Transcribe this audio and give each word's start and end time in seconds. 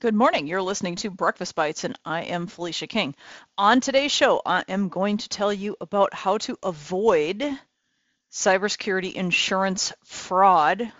Good 0.00 0.14
morning. 0.14 0.46
You're 0.46 0.62
listening 0.62 0.96
to 0.96 1.10
Breakfast 1.10 1.54
Bites, 1.54 1.84
and 1.84 1.94
I 2.06 2.22
am 2.22 2.46
Felicia 2.46 2.86
King. 2.86 3.14
On 3.58 3.82
today's 3.82 4.10
show, 4.10 4.40
I 4.46 4.64
am 4.66 4.88
going 4.88 5.18
to 5.18 5.28
tell 5.28 5.52
you 5.52 5.76
about 5.78 6.14
how 6.14 6.38
to 6.38 6.56
avoid 6.62 7.44
cybersecurity 8.32 9.12
insurance 9.12 9.92
fraud. 10.06 10.90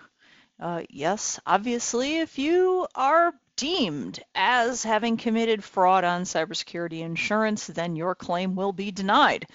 Uh, 0.59 0.83
yes, 0.87 1.39
obviously, 1.47 2.17
if 2.17 2.37
you 2.37 2.85
are 2.93 3.33
deemed 3.55 4.19
as 4.35 4.83
having 4.83 5.17
committed 5.17 5.63
fraud 5.63 6.03
on 6.03 6.21
cybersecurity 6.21 6.99
insurance, 6.99 7.65
then 7.65 7.95
your 7.95 8.13
claim 8.13 8.55
will 8.55 8.71
be 8.71 8.91
denied. 8.91 9.47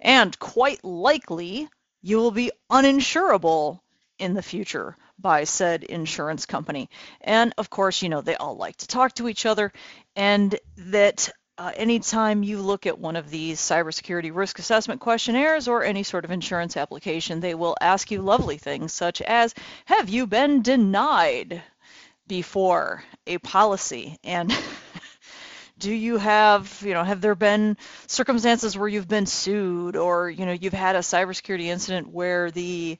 And 0.00 0.38
quite 0.38 0.82
likely, 0.82 1.68
you 2.00 2.16
will 2.16 2.30
be 2.30 2.52
uninsurable 2.72 3.80
in 4.18 4.32
the 4.32 4.42
future 4.42 4.96
by 5.18 5.44
said 5.44 5.84
insurance 5.84 6.46
company. 6.46 6.88
And 7.20 7.54
of 7.58 7.70
course, 7.70 8.02
you 8.02 8.08
know, 8.08 8.20
they 8.20 8.36
all 8.36 8.56
like 8.56 8.76
to 8.78 8.86
talk 8.86 9.14
to 9.14 9.28
each 9.28 9.46
other, 9.46 9.72
and 10.16 10.58
that 10.76 11.30
uh, 11.56 11.70
anytime 11.76 12.42
you 12.42 12.60
look 12.60 12.86
at 12.86 12.98
one 12.98 13.14
of 13.14 13.30
these 13.30 13.60
cybersecurity 13.60 14.34
risk 14.34 14.58
assessment 14.58 15.00
questionnaires 15.00 15.68
or 15.68 15.84
any 15.84 16.02
sort 16.02 16.24
of 16.24 16.32
insurance 16.32 16.76
application, 16.76 17.40
they 17.40 17.54
will 17.54 17.76
ask 17.80 18.10
you 18.10 18.20
lovely 18.22 18.58
things 18.58 18.92
such 18.92 19.22
as 19.22 19.54
Have 19.84 20.08
you 20.08 20.26
been 20.26 20.62
denied 20.62 21.62
before 22.26 23.04
a 23.26 23.38
policy? 23.38 24.18
And 24.24 24.52
do 25.78 25.92
you 25.92 26.18
have, 26.18 26.82
you 26.84 26.94
know, 26.94 27.04
have 27.04 27.20
there 27.20 27.34
been 27.34 27.76
circumstances 28.06 28.76
where 28.76 28.88
you've 28.88 29.08
been 29.08 29.26
sued 29.26 29.96
or, 29.96 30.30
you 30.30 30.46
know, 30.46 30.52
you've 30.52 30.72
had 30.72 30.96
a 30.96 31.00
cybersecurity 31.00 31.64
incident 31.64 32.08
where 32.08 32.50
the 32.50 32.98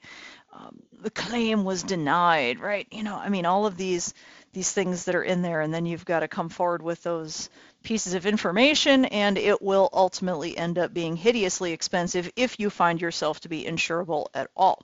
um, 0.53 0.81
the 1.03 1.11
claim 1.11 1.65
was 1.65 1.83
denied, 1.83 2.61
right? 2.61 2.87
You 2.91 3.03
know, 3.03 3.17
I 3.17 3.29
mean, 3.29 3.45
all 3.45 3.67
of 3.67 3.77
these 3.77 4.15
these 4.53 4.71
things 4.71 5.05
that 5.05 5.17
are 5.17 5.23
in 5.23 5.43
there, 5.43 5.61
and 5.61 5.75
then 5.75 5.85
you've 5.85 6.05
got 6.05 6.21
to 6.21 6.29
come 6.29 6.49
forward 6.49 6.81
with 6.81 7.03
those 7.03 7.51
pieces 7.83 8.15
of 8.15 8.25
information, 8.25 9.05
and 9.07 9.37
it 9.37 9.61
will 9.61 9.89
ultimately 9.93 10.57
end 10.57 10.79
up 10.79 10.95
being 10.95 11.17
hideously 11.17 11.73
expensive 11.73 12.31
if 12.37 12.61
you 12.61 12.71
find 12.71 13.01
yourself 13.01 13.41
to 13.41 13.49
be 13.49 13.65
insurable 13.65 14.27
at 14.33 14.49
all. 14.57 14.81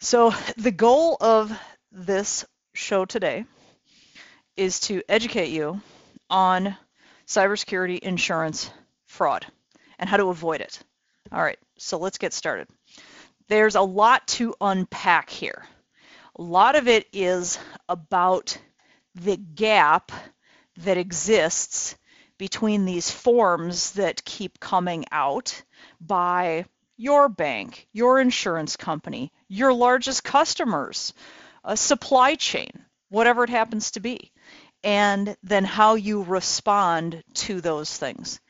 So 0.00 0.34
the 0.56 0.72
goal 0.72 1.16
of 1.20 1.56
this 1.92 2.44
show 2.74 3.04
today 3.04 3.44
is 4.56 4.80
to 4.80 5.02
educate 5.08 5.50
you 5.50 5.80
on 6.30 6.76
cybersecurity 7.26 7.98
insurance 7.98 8.70
fraud 9.06 9.46
and 9.98 10.08
how 10.08 10.16
to 10.16 10.28
avoid 10.28 10.60
it. 10.60 10.80
All 11.32 11.42
right, 11.42 11.58
so 11.76 11.98
let's 11.98 12.18
get 12.18 12.32
started 12.32 12.66
there's 13.50 13.74
a 13.74 13.82
lot 13.82 14.26
to 14.28 14.54
unpack 14.60 15.28
here. 15.28 15.66
A 16.38 16.42
lot 16.42 16.76
of 16.76 16.86
it 16.88 17.06
is 17.12 17.58
about 17.88 18.56
the 19.16 19.36
gap 19.36 20.12
that 20.78 20.96
exists 20.96 21.96
between 22.38 22.84
these 22.84 23.10
forms 23.10 23.92
that 23.92 24.24
keep 24.24 24.60
coming 24.60 25.04
out 25.10 25.62
by 26.00 26.64
your 26.96 27.28
bank, 27.28 27.88
your 27.92 28.20
insurance 28.20 28.76
company, 28.76 29.32
your 29.48 29.72
largest 29.72 30.22
customers, 30.22 31.12
a 31.64 31.76
supply 31.76 32.36
chain, 32.36 32.70
whatever 33.08 33.42
it 33.42 33.50
happens 33.50 33.90
to 33.90 34.00
be, 34.00 34.30
and 34.82 35.36
then 35.42 35.64
how 35.64 35.94
you 35.94 36.22
respond 36.22 37.22
to 37.34 37.60
those 37.60 37.96
things. 37.96 38.40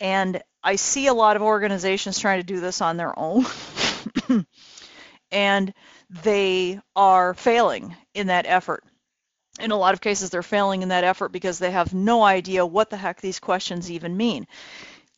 And 0.00 0.42
I 0.62 0.76
see 0.76 1.06
a 1.06 1.14
lot 1.14 1.36
of 1.36 1.42
organizations 1.42 2.18
trying 2.18 2.40
to 2.40 2.46
do 2.46 2.60
this 2.60 2.80
on 2.80 2.96
their 2.96 3.16
own. 3.18 3.46
and 5.30 5.72
they 6.22 6.80
are 6.96 7.34
failing 7.34 7.96
in 8.14 8.28
that 8.28 8.46
effort. 8.46 8.84
In 9.60 9.70
a 9.70 9.76
lot 9.76 9.94
of 9.94 10.00
cases, 10.00 10.30
they're 10.30 10.42
failing 10.42 10.82
in 10.82 10.88
that 10.88 11.04
effort 11.04 11.30
because 11.30 11.58
they 11.58 11.70
have 11.70 11.92
no 11.92 12.22
idea 12.22 12.64
what 12.64 12.90
the 12.90 12.96
heck 12.96 13.20
these 13.20 13.38
questions 13.38 13.90
even 13.90 14.16
mean. 14.16 14.46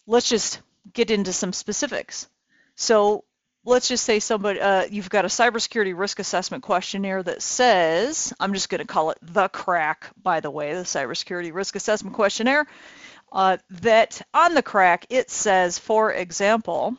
Let's 0.06 0.28
just 0.28 0.60
get 0.92 1.10
into 1.10 1.32
some 1.32 1.52
specifics. 1.52 2.28
So 2.74 3.24
let's 3.64 3.88
just 3.88 4.04
say 4.04 4.18
somebody 4.18 4.60
uh, 4.60 4.84
you've 4.90 5.10
got 5.10 5.24
a 5.24 5.28
cybersecurity 5.28 5.96
risk 5.96 6.18
assessment 6.18 6.62
questionnaire 6.62 7.22
that 7.22 7.42
says 7.42 8.32
I'm 8.40 8.54
just 8.54 8.68
going 8.68 8.80
to 8.80 8.86
call 8.86 9.10
it 9.10 9.18
the 9.22 9.48
CRAQ 9.48 9.96
by 10.20 10.40
the 10.40 10.50
way 10.50 10.74
the 10.74 10.82
cybersecurity 10.82 11.52
risk 11.52 11.76
assessment 11.76 12.16
questionnaire 12.16 12.66
uh, 13.32 13.58
that 13.82 14.20
on 14.34 14.54
the 14.54 14.62
CRAQ 14.62 15.04
it 15.10 15.30
says 15.30 15.78
for 15.78 16.12
example 16.12 16.96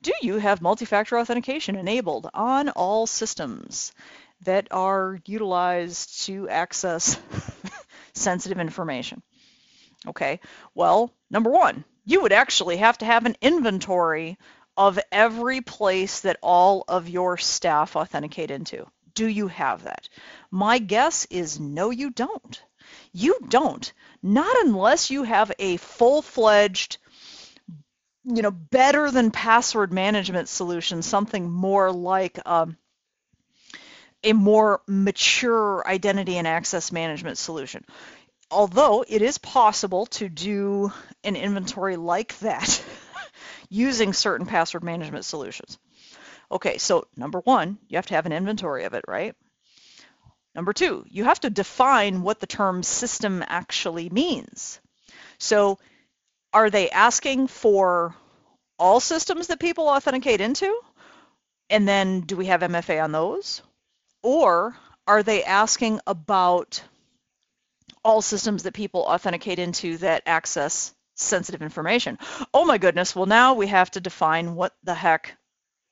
do 0.00 0.12
you 0.22 0.36
have 0.36 0.62
multi-factor 0.62 1.18
authentication 1.18 1.74
enabled 1.74 2.30
on 2.32 2.68
all 2.68 3.06
systems 3.06 3.92
that 4.42 4.68
are 4.70 5.18
utilized 5.26 6.26
to 6.26 6.48
access 6.48 7.18
sensitive 8.12 8.60
information? 8.60 9.22
Okay, 10.06 10.38
well, 10.74 11.12
number 11.30 11.50
one, 11.50 11.84
you 12.04 12.22
would 12.22 12.32
actually 12.32 12.76
have 12.76 12.98
to 12.98 13.04
have 13.04 13.26
an 13.26 13.36
inventory 13.40 14.38
of 14.78 14.98
every 15.12 15.60
place 15.60 16.20
that 16.20 16.38
all 16.40 16.84
of 16.88 17.08
your 17.08 17.36
staff 17.36 17.96
authenticate 17.96 18.50
into. 18.52 18.86
Do 19.12 19.26
you 19.26 19.48
have 19.48 19.82
that? 19.82 20.08
My 20.52 20.78
guess 20.78 21.26
is 21.30 21.58
no, 21.58 21.90
you 21.90 22.10
don't. 22.10 22.62
You 23.12 23.38
don't. 23.48 23.92
Not 24.22 24.56
unless 24.64 25.10
you 25.10 25.24
have 25.24 25.52
a 25.58 25.76
full-fledged 25.78 26.98
you 28.24 28.42
know, 28.42 28.50
better 28.50 29.10
than 29.10 29.30
password 29.30 29.92
management 29.92 30.48
solution, 30.48 31.02
something 31.02 31.50
more 31.50 31.90
like 31.90 32.38
um, 32.46 32.76
a 34.22 34.34
more 34.34 34.82
mature 34.86 35.82
identity 35.86 36.36
and 36.36 36.46
access 36.46 36.92
management 36.92 37.38
solution. 37.38 37.84
Although 38.50 39.04
it 39.08 39.22
is 39.22 39.38
possible 39.38 40.06
to 40.06 40.28
do 40.28 40.92
an 41.24 41.36
inventory 41.36 41.96
like 41.96 42.38
that 42.40 42.82
using 43.68 44.12
certain 44.12 44.46
password 44.46 44.82
management 44.82 45.24
solutions. 45.24 45.78
Okay, 46.50 46.78
so 46.78 47.06
number 47.16 47.40
one, 47.40 47.78
you 47.88 47.96
have 47.96 48.06
to 48.06 48.14
have 48.14 48.26
an 48.26 48.32
inventory 48.32 48.84
of 48.84 48.94
it, 48.94 49.04
right? 49.06 49.34
Number 50.54 50.72
two, 50.72 51.04
you 51.08 51.24
have 51.24 51.40
to 51.40 51.50
define 51.50 52.22
what 52.22 52.40
the 52.40 52.46
term 52.46 52.82
system 52.82 53.44
actually 53.46 54.08
means. 54.08 54.80
So 55.38 55.78
are 56.52 56.70
they 56.70 56.90
asking 56.90 57.48
for 57.48 58.14
all 58.78 59.00
systems 59.00 59.48
that 59.48 59.60
people 59.60 59.88
authenticate 59.88 60.40
into? 60.40 60.80
And 61.70 61.86
then 61.86 62.22
do 62.22 62.36
we 62.36 62.46
have 62.46 62.62
MFA 62.62 63.02
on 63.04 63.12
those? 63.12 63.60
Or 64.22 64.74
are 65.06 65.22
they 65.22 65.44
asking 65.44 66.00
about 66.06 66.82
all 68.04 68.22
systems 68.22 68.62
that 68.62 68.74
people 68.74 69.02
authenticate 69.02 69.58
into 69.58 69.98
that 69.98 70.22
access 70.26 70.94
sensitive 71.18 71.62
information? 71.62 72.18
Oh 72.54 72.64
my 72.64 72.78
goodness, 72.78 73.14
well 73.14 73.26
now 73.26 73.54
we 73.54 73.66
have 73.66 73.90
to 73.92 74.00
define 74.00 74.54
what 74.54 74.74
the 74.82 74.94
heck 74.94 75.36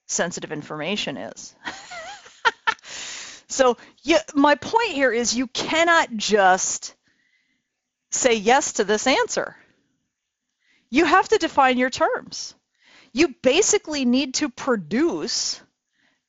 sensitive 0.07 0.53
information 0.53 1.17
is. 1.17 1.55
so 3.49 3.77
yeah, 4.03 4.23
my 4.35 4.55
point 4.55 4.93
here 4.93 5.13
is 5.13 5.37
you 5.37 5.47
cannot 5.49 6.17
just 6.17 6.95
say 8.11 8.35
yes 8.35 8.75
to 8.75 8.85
this 8.85 9.07
answer 9.07 9.57
you 10.91 11.05
have 11.05 11.29
to 11.29 11.39
define 11.39 11.79
your 11.79 11.91
terms. 11.91 12.55
You 13.13 13.35
basically 13.43 14.05
need 14.05 14.35
to 14.35 14.49
produce 14.49 15.61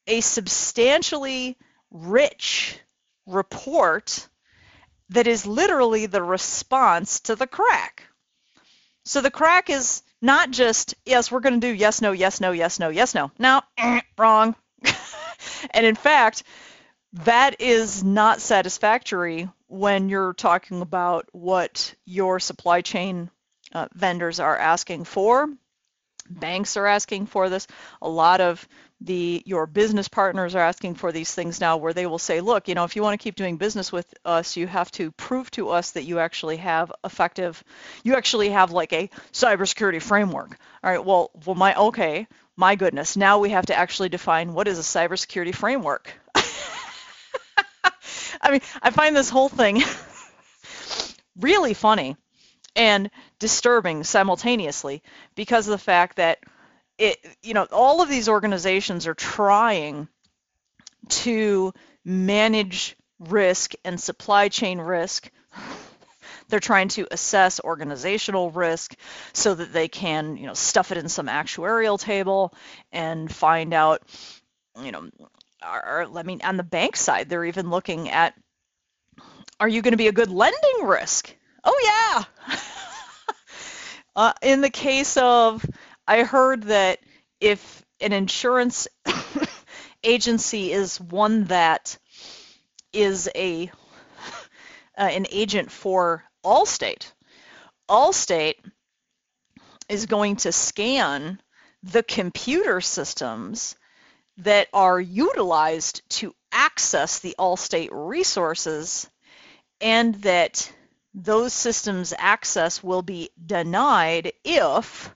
a 0.07 0.21
substantially 0.21 1.57
rich 1.91 2.79
report 3.25 4.27
that 5.09 5.27
is 5.27 5.45
literally 5.45 6.05
the 6.05 6.23
response 6.23 7.21
to 7.21 7.35
the 7.35 7.47
CRAQ. 7.47 7.99
So 9.07 9.21
the 9.21 9.31
CRAQ 9.31 9.69
is 9.69 10.03
not 10.21 10.51
just, 10.51 10.95
yes, 11.05 11.31
we're 11.31 11.39
going 11.39 11.61
to 11.61 11.65
do 11.65 11.73
yes, 11.73 12.01
no, 12.01 12.11
yes, 12.11 12.41
no, 12.41 12.51
yes, 12.51 12.77
no, 12.77 12.89
yes, 12.89 13.15
no. 13.15 13.31
No, 13.39 13.61
wrong. 14.17 14.53
and 15.71 15.85
in 15.85 15.95
fact, 15.95 16.43
that 17.13 17.61
is 17.61 18.03
not 18.03 18.41
satisfactory 18.41 19.47
when 19.67 20.09
you're 20.09 20.33
talking 20.33 20.81
about 20.81 21.25
what 21.31 21.95
your 22.05 22.41
supply 22.41 22.81
chain 22.81 23.29
uh, 23.71 23.87
vendors 23.93 24.41
are 24.41 24.57
asking 24.57 25.05
for. 25.05 25.47
Banks 26.29 26.75
are 26.75 26.85
asking 26.85 27.27
for 27.27 27.47
this. 27.47 27.65
A 28.01 28.09
lot 28.09 28.41
of 28.41 28.67
the 29.01 29.43
your 29.45 29.67
business 29.67 30.07
partners 30.07 30.55
are 30.55 30.63
asking 30.63 30.95
for 30.95 31.11
these 31.11 31.33
things 31.33 31.61
now 31.61 31.77
where 31.77 31.93
they 31.93 32.07
will 32.07 32.17
say, 32.17 32.41
look, 32.41 32.67
you 32.67 32.75
know, 32.75 32.83
if 32.83 32.95
you 32.95 33.03
want 33.03 33.19
to 33.19 33.23
keep 33.23 33.35
doing 33.35 33.57
business 33.57 33.91
with 33.91 34.11
us, 34.25 34.57
you 34.57 34.65
have 34.65 34.89
to 34.91 35.11
prove 35.11 35.51
to 35.51 35.69
us 35.69 35.91
that 35.91 36.03
you 36.03 36.19
actually 36.19 36.57
have 36.57 36.91
effective, 37.03 37.63
you 38.03 38.15
actually 38.15 38.49
have 38.49 38.71
like 38.71 38.93
a 38.93 39.09
cybersecurity 39.33 40.01
framework. 40.01 40.57
All 40.83 40.89
right, 40.89 41.03
well, 41.05 41.31
well, 41.45 41.55
my 41.55 41.75
okay, 41.75 42.27
my 42.55 42.75
goodness, 42.75 43.15
now 43.15 43.37
we 43.39 43.51
have 43.51 43.67
to 43.67 43.75
actually 43.75 44.09
define 44.09 44.53
what 44.53 44.67
is 44.67 44.79
a 44.79 44.81
cybersecurity 44.81 45.53
framework. 45.53 46.11
I 48.41 48.51
mean, 48.51 48.61
I 48.81 48.89
find 48.89 49.15
this 49.15 49.29
whole 49.29 49.49
thing 49.49 49.83
really 51.39 51.73
funny 51.73 52.15
and 52.75 53.09
disturbing 53.39 54.03
simultaneously 54.03 55.03
because 55.35 55.67
of 55.67 55.71
the 55.71 55.77
fact 55.77 56.17
that 56.17 56.39
it, 56.97 57.17
you 57.43 57.53
know, 57.53 57.67
all 57.71 58.01
of 58.01 58.09
these 58.09 58.29
organizations 58.29 59.07
are 59.07 59.13
trying 59.13 60.07
to 61.09 61.73
manage 62.03 62.95
risk 63.19 63.73
and 63.83 63.99
supply 63.99 64.49
chain 64.49 64.79
risk 64.79 65.29
They're 66.49 66.59
trying 66.59 66.87
to 66.89 67.07
assess 67.11 67.59
organizational 67.59 68.51
risk 68.51 68.95
so 69.33 69.53
that 69.55 69.73
they 69.73 69.87
can, 69.87 70.37
you 70.37 70.47
know, 70.47 70.53
stuff 70.53 70.91
it 70.91 70.97
in 70.97 71.09
some 71.09 71.27
actuarial 71.27 71.99
table 71.99 72.53
and 72.91 73.33
find 73.33 73.73
out, 73.73 74.01
you 74.81 74.91
know, 74.91 75.09
or, 75.61 76.07
I 76.15 76.23
mean, 76.23 76.41
on 76.43 76.57
the 76.57 76.63
bank 76.63 76.95
side, 76.95 77.27
they're 77.27 77.45
even 77.45 77.69
looking 77.69 78.09
at, 78.09 78.33
are 79.59 79.67
you 79.67 79.81
going 79.81 79.91
to 79.91 79.97
be 79.97 80.07
a 80.07 80.13
good 80.13 80.29
lending 80.29 80.85
risk? 80.85 81.35
Oh 81.63 82.25
yeah. 82.47 82.55
uh, 84.15 84.33
in 84.41 84.61
the 84.61 84.69
case 84.69 85.17
of, 85.17 85.65
I 86.07 86.23
heard 86.23 86.63
that 86.63 86.99
if 87.39 87.83
an 87.99 88.13
insurance 88.13 88.87
agency 90.03 90.71
is 90.71 91.01
one 91.01 91.45
that 91.45 91.97
is 92.93 93.29
a 93.35 93.65
uh, 94.97 95.01
an 95.01 95.27
agent 95.31 95.71
for 95.71 96.23
Allstate. 96.45 97.11
Allstate 97.89 98.55
is 99.89 100.05
going 100.05 100.37
to 100.37 100.51
scan 100.51 101.41
the 101.83 102.03
computer 102.03 102.81
systems 102.81 103.75
that 104.37 104.67
are 104.73 104.99
utilized 104.99 106.01
to 106.09 106.33
access 106.51 107.19
the 107.19 107.35
Allstate 107.39 107.89
resources 107.91 109.09
and 109.81 110.15
that 110.15 110.71
those 111.13 111.53
systems 111.53 112.13
access 112.17 112.83
will 112.83 113.01
be 113.01 113.29
denied 113.43 114.33
if 114.43 115.13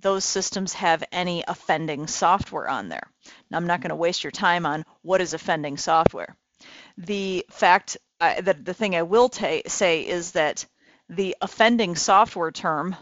those 0.00 0.24
systems 0.24 0.72
have 0.74 1.04
any 1.12 1.44
offending 1.46 2.06
software 2.06 2.68
on 2.68 2.88
there. 2.88 3.10
Now, 3.50 3.58
I'm 3.58 3.66
not 3.66 3.80
going 3.80 3.90
to 3.90 3.96
waste 3.96 4.24
your 4.24 4.30
time 4.30 4.66
on 4.66 4.84
what 5.02 5.20
is 5.20 5.34
offending 5.34 5.76
software. 5.76 6.36
The 6.96 7.44
fact 7.50 7.96
uh, 8.20 8.40
that 8.40 8.64
the 8.64 8.74
thing 8.74 8.94
I 8.94 9.02
will 9.02 9.30
say 9.30 10.00
is 10.00 10.32
that 10.32 10.64
the 11.08 11.36
offending 11.40 11.96
software 11.96 12.50
term 12.50 12.96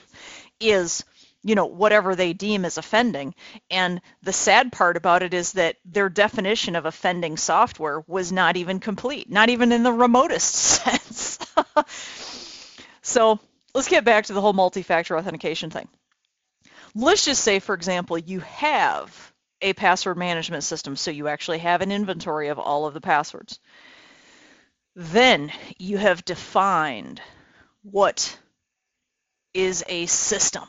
is 0.60 1.04
you 1.42 1.56
know 1.56 1.66
whatever 1.66 2.14
they 2.14 2.32
deem 2.32 2.64
as 2.64 2.78
offending 2.78 3.34
and 3.68 4.00
the 4.22 4.32
sad 4.32 4.70
part 4.70 4.96
about 4.96 5.24
it 5.24 5.34
is 5.34 5.52
that 5.52 5.76
their 5.84 6.08
definition 6.08 6.76
of 6.76 6.86
offending 6.86 7.36
software 7.36 8.04
was 8.06 8.30
not 8.30 8.56
even 8.56 8.78
complete 8.78 9.28
not 9.28 9.48
even 9.48 9.72
in 9.72 9.82
the 9.82 9.92
remotest 9.92 10.54
sense 10.84 11.38
so 13.02 13.40
let's 13.74 13.88
get 13.88 14.04
back 14.04 14.26
to 14.26 14.32
the 14.32 14.40
whole 14.40 14.52
multi-factor 14.52 15.18
authentication 15.18 15.68
thing 15.68 15.88
let's 16.94 17.24
just 17.24 17.42
say 17.42 17.58
for 17.58 17.74
example 17.74 18.18
you 18.18 18.40
have 18.40 19.32
a 19.62 19.72
password 19.72 20.18
management 20.18 20.64
system. 20.64 20.96
So 20.96 21.10
you 21.10 21.28
actually 21.28 21.58
have 21.58 21.80
an 21.80 21.92
inventory 21.92 22.48
of 22.48 22.58
all 22.58 22.86
of 22.86 22.94
the 22.94 23.00
passwords. 23.00 23.60
Then 24.94 25.50
you 25.78 25.96
have 25.96 26.24
defined 26.24 27.22
what 27.82 28.38
is 29.54 29.84
a 29.88 30.06
system. 30.06 30.64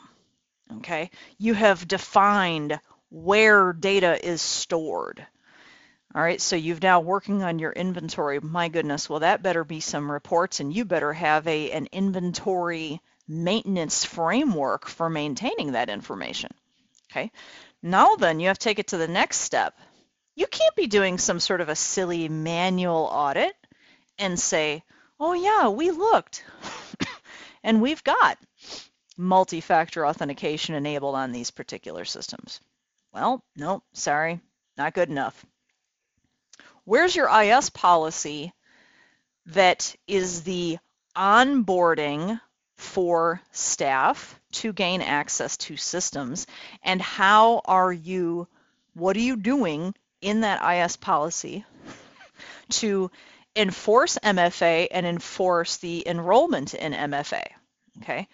Okay, 0.78 1.10
you 1.38 1.52
have 1.54 1.86
defined 1.86 2.80
where 3.10 3.72
data 3.72 4.26
is 4.26 4.40
stored. 4.40 5.26
All 6.14 6.22
right, 6.22 6.40
so 6.40 6.56
you've 6.56 6.82
now 6.82 7.00
working 7.00 7.42
on 7.42 7.58
your 7.58 7.72
inventory. 7.72 8.40
My 8.40 8.68
goodness, 8.68 9.10
well 9.10 9.20
that 9.20 9.42
better 9.42 9.64
be 9.64 9.80
some 9.80 10.10
reports 10.10 10.60
and 10.60 10.74
you 10.74 10.84
better 10.84 11.12
have 11.12 11.46
a 11.46 11.70
an 11.72 11.88
inventory 11.92 13.00
maintenance 13.28 14.04
framework 14.04 14.86
for 14.86 15.08
maintaining 15.08 15.72
that 15.72 15.88
information. 15.88 16.52
Okay, 17.10 17.30
now 17.82 18.16
then, 18.16 18.40
you 18.40 18.48
have 18.48 18.58
to 18.58 18.64
take 18.64 18.78
it 18.78 18.88
to 18.88 18.96
the 18.96 19.08
next 19.08 19.38
step. 19.38 19.78
You 20.34 20.46
can't 20.46 20.74
be 20.74 20.86
doing 20.86 21.18
some 21.18 21.38
sort 21.38 21.60
of 21.60 21.68
a 21.68 21.76
silly 21.76 22.28
manual 22.28 23.08
audit 23.12 23.54
and 24.18 24.38
say, 24.38 24.82
oh 25.20 25.32
yeah, 25.32 25.68
we 25.68 25.90
looked 25.90 26.44
and 27.62 27.80
we've 27.80 28.02
got 28.02 28.38
multi-factor 29.16 30.06
authentication 30.06 30.74
enabled 30.74 31.14
on 31.14 31.30
these 31.30 31.50
particular 31.50 32.04
systems. 32.04 32.60
Well, 33.12 33.44
no, 33.56 33.82
sorry, 33.92 34.40
not 34.76 34.94
good 34.94 35.08
enough. 35.08 35.46
Where's 36.84 37.14
your 37.14 37.30
IS 37.42 37.70
policy 37.70 38.52
that 39.46 39.94
is 40.06 40.42
the 40.42 40.78
onboarding 41.16 42.40
for 42.76 43.40
staff 43.52 44.38
to 44.52 44.72
gain 44.72 45.00
access 45.02 45.56
to 45.56 45.76
systems? 45.76 46.46
And 46.82 47.00
how 47.00 47.62
are 47.64 47.92
you 47.92 48.48
what 48.94 49.16
are 49.16 49.20
you 49.20 49.36
doing 49.36 49.94
in 50.20 50.42
that 50.42 50.62
IS 50.62 50.96
policy 50.96 51.64
to 52.70 53.10
enforce 53.56 54.18
MFA 54.18 54.88
and 54.90 55.06
enforce 55.06 55.76
the 55.78 56.06
enrollment 56.06 56.74
in 56.74 56.92
MFA 56.92 57.42
okay 58.02 58.28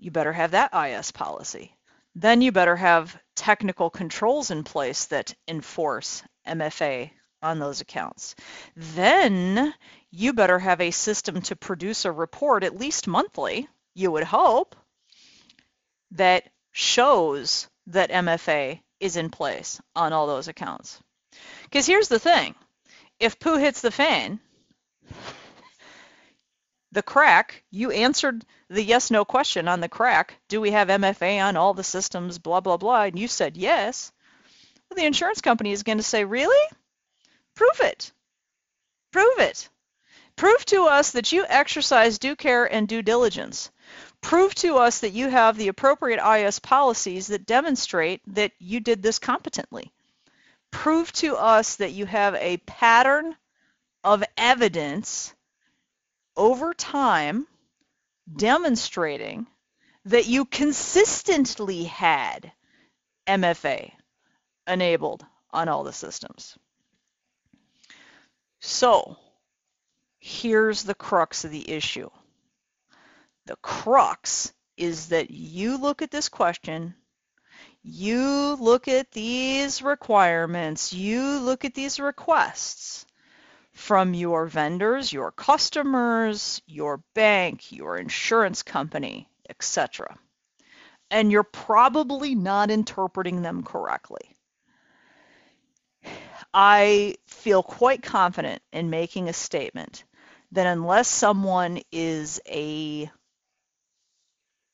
you 0.00 0.10
better 0.10 0.32
have 0.32 0.52
that 0.52 0.74
IS 0.74 1.12
policy. 1.12 1.76
Then 2.14 2.40
you 2.40 2.52
better 2.52 2.74
have 2.74 3.16
technical 3.36 3.90
controls 3.90 4.50
in 4.50 4.64
place 4.64 5.06
that 5.06 5.34
enforce 5.46 6.22
MFA 6.48 7.10
on 7.42 7.58
those 7.58 7.80
accounts. 7.82 8.34
Then 8.74 9.72
you 10.10 10.32
better 10.32 10.58
have 10.58 10.80
a 10.80 10.90
system 10.90 11.40
to 11.42 11.56
produce 11.56 12.04
a 12.04 12.12
report 12.12 12.64
at 12.64 12.78
least 12.78 13.06
monthly, 13.06 13.68
you 13.94 14.10
would 14.10 14.24
hope, 14.24 14.76
that 16.12 16.48
shows 16.72 17.68
that 17.86 18.10
MFA 18.10 18.80
is 18.98 19.16
in 19.16 19.30
place 19.30 19.80
on 19.94 20.12
all 20.12 20.26
those 20.26 20.48
accounts. 20.48 21.00
Because 21.64 21.86
here's 21.86 22.08
the 22.08 22.18
thing, 22.18 22.54
if 23.18 23.38
poo 23.38 23.56
hits 23.56 23.80
the 23.80 23.90
fan, 23.90 24.40
the 26.92 27.02
CRAQ, 27.02 27.50
you 27.70 27.92
answered 27.92 28.44
the 28.68 28.82
yes 28.82 29.10
no 29.10 29.24
question 29.24 29.68
on 29.68 29.80
the 29.80 29.88
CRAQ, 29.88 30.30
do 30.48 30.60
we 30.60 30.72
have 30.72 30.88
MFA 30.88 31.42
on 31.42 31.56
all 31.56 31.74
the 31.74 31.84
systems, 31.84 32.38
blah, 32.38 32.60
blah, 32.60 32.76
blah, 32.76 33.02
and 33.02 33.18
you 33.18 33.28
said 33.28 33.56
yes. 33.56 34.12
Well, 34.88 34.96
the 34.96 35.06
insurance 35.06 35.40
company 35.40 35.70
is 35.70 35.84
going 35.84 35.98
to 35.98 36.04
say, 36.04 36.24
really? 36.24 36.68
Prove 37.54 37.80
it. 37.80 38.12
Prove 39.12 39.38
it. 39.38 39.68
Prove 40.40 40.64
to 40.64 40.84
us 40.84 41.10
that 41.10 41.32
you 41.32 41.44
exercise 41.46 42.18
due 42.18 42.34
care 42.34 42.64
and 42.64 42.88
due 42.88 43.02
diligence. 43.02 43.70
Prove 44.22 44.54
to 44.54 44.78
us 44.78 45.00
that 45.00 45.12
you 45.12 45.28
have 45.28 45.58
the 45.58 45.68
appropriate 45.68 46.18
IS 46.18 46.58
policies 46.60 47.26
that 47.26 47.44
demonstrate 47.44 48.22
that 48.26 48.52
you 48.58 48.80
did 48.80 49.02
this 49.02 49.18
competently. 49.18 49.92
Prove 50.70 51.12
to 51.12 51.36
us 51.36 51.76
that 51.76 51.92
you 51.92 52.06
have 52.06 52.34
a 52.36 52.56
pattern 52.56 53.36
of 54.02 54.24
evidence 54.38 55.34
over 56.38 56.72
time 56.72 57.46
demonstrating 58.34 59.46
that 60.06 60.24
you 60.24 60.46
consistently 60.46 61.84
had 61.84 62.50
MFA 63.26 63.92
enabled 64.66 65.22
on 65.50 65.68
all 65.68 65.84
the 65.84 65.92
systems. 65.92 66.56
So 68.60 69.18
here's 70.20 70.82
the 70.82 70.94
crux 70.94 71.44
of 71.44 71.50
the 71.50 71.68
issue. 71.70 72.10
The 73.46 73.56
crux 73.56 74.52
is 74.76 75.08
that 75.08 75.30
you 75.30 75.78
look 75.78 76.02
at 76.02 76.10
this 76.10 76.28
question, 76.28 76.94
you 77.82 78.56
look 78.60 78.86
at 78.88 79.10
these 79.10 79.82
requirements, 79.82 80.92
you 80.92 81.38
look 81.40 81.64
at 81.64 81.74
these 81.74 81.98
requests 81.98 83.06
from 83.72 84.12
your 84.12 84.46
vendors, 84.46 85.12
your 85.12 85.32
customers, 85.32 86.60
your 86.66 87.02
bank, 87.14 87.72
your 87.72 87.96
insurance 87.96 88.62
company, 88.62 89.28
etc. 89.48 90.18
And 91.10 91.32
you're 91.32 91.42
probably 91.42 92.34
not 92.34 92.70
interpreting 92.70 93.42
them 93.42 93.62
correctly. 93.62 94.36
I 96.52 97.16
feel 97.26 97.62
quite 97.62 98.02
confident 98.02 98.60
in 98.72 98.90
making 98.90 99.28
a 99.28 99.32
statement 99.32 100.04
that 100.52 100.66
unless 100.66 101.08
someone 101.08 101.80
is 101.92 102.40
a 102.46 103.10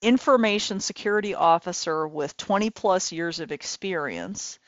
information 0.02 0.80
security 0.80 1.34
officer 1.34 2.06
with 2.06 2.36
20 2.36 2.70
plus 2.70 3.12
years 3.12 3.40
of 3.40 3.52
experience, 3.52 4.58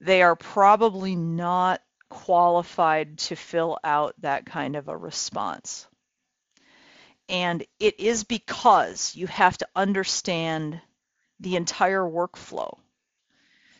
they 0.00 0.22
are 0.22 0.36
probably 0.36 1.16
not 1.16 1.80
qualified 2.08 3.18
to 3.18 3.36
fill 3.36 3.78
out 3.82 4.14
that 4.20 4.46
kind 4.46 4.76
of 4.76 4.88
a 4.88 4.96
response. 4.96 5.86
And 7.28 7.64
it 7.80 7.98
is 7.98 8.24
because 8.24 9.14
you 9.16 9.26
have 9.26 9.58
to 9.58 9.68
understand 9.74 10.80
the 11.40 11.56
entire 11.56 12.02
workflow. 12.02 12.78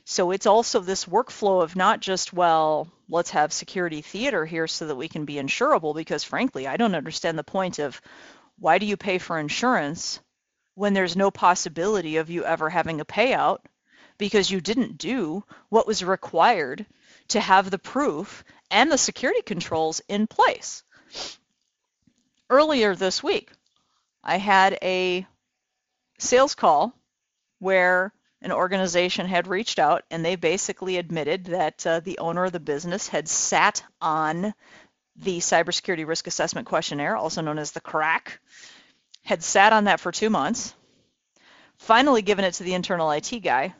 So 0.08 0.30
it's 0.30 0.46
also 0.46 0.78
this 0.78 1.06
workflow 1.06 1.64
of 1.64 1.74
not 1.74 1.98
just, 1.98 2.32
well, 2.32 2.86
let's 3.08 3.30
have 3.30 3.52
security 3.52 4.02
theater 4.02 4.46
here 4.46 4.68
so 4.68 4.86
that 4.86 4.94
we 4.94 5.08
can 5.08 5.24
be 5.24 5.34
insurable, 5.34 5.96
because 5.96 6.22
frankly, 6.22 6.68
I 6.68 6.76
don't 6.76 6.94
understand 6.94 7.36
the 7.36 7.42
point 7.42 7.80
of 7.80 8.00
why 8.56 8.78
do 8.78 8.86
you 8.86 8.96
pay 8.96 9.18
for 9.18 9.36
insurance 9.36 10.20
when 10.76 10.94
there's 10.94 11.16
no 11.16 11.32
possibility 11.32 12.18
of 12.18 12.30
you 12.30 12.44
ever 12.44 12.70
having 12.70 13.00
a 13.00 13.04
payout 13.04 13.58
because 14.16 14.48
you 14.48 14.60
didn't 14.60 14.96
do 14.96 15.42
what 15.70 15.88
was 15.88 16.04
required 16.04 16.86
to 17.28 17.40
have 17.40 17.68
the 17.68 17.78
proof 17.78 18.44
and 18.70 18.92
the 18.92 18.98
security 18.98 19.42
controls 19.42 20.00
in 20.08 20.28
place. 20.28 20.84
earlier 22.48 22.94
this 22.94 23.24
week, 23.24 23.50
I 24.22 24.38
had 24.38 24.78
a 24.82 25.26
sales 26.18 26.54
call 26.54 26.94
where 27.58 28.12
an 28.46 28.52
organization 28.52 29.26
had 29.26 29.48
reached 29.48 29.80
out 29.80 30.04
and 30.08 30.24
they 30.24 30.36
basically 30.36 30.98
admitted 30.98 31.46
that 31.46 31.84
uh, 31.84 31.98
the 31.98 32.16
owner 32.18 32.44
of 32.44 32.52
the 32.52 32.60
business 32.60 33.08
had 33.08 33.28
sat 33.28 33.82
on 34.00 34.54
the 35.16 35.38
cybersecurity 35.38 36.06
risk 36.06 36.28
assessment 36.28 36.68
questionnaire, 36.68 37.16
also 37.16 37.40
known 37.40 37.58
as 37.58 37.72
the 37.72 37.80
CRAQ, 37.80 38.38
had 39.24 39.42
sat 39.42 39.72
on 39.72 39.84
that 39.84 39.98
for 39.98 40.12
two 40.12 40.30
months, 40.30 40.74
finally 41.78 42.22
given 42.22 42.44
it 42.44 42.54
to 42.54 42.62
the 42.62 42.74
internal 42.74 43.10
IT 43.10 43.30
guy, 43.42 43.74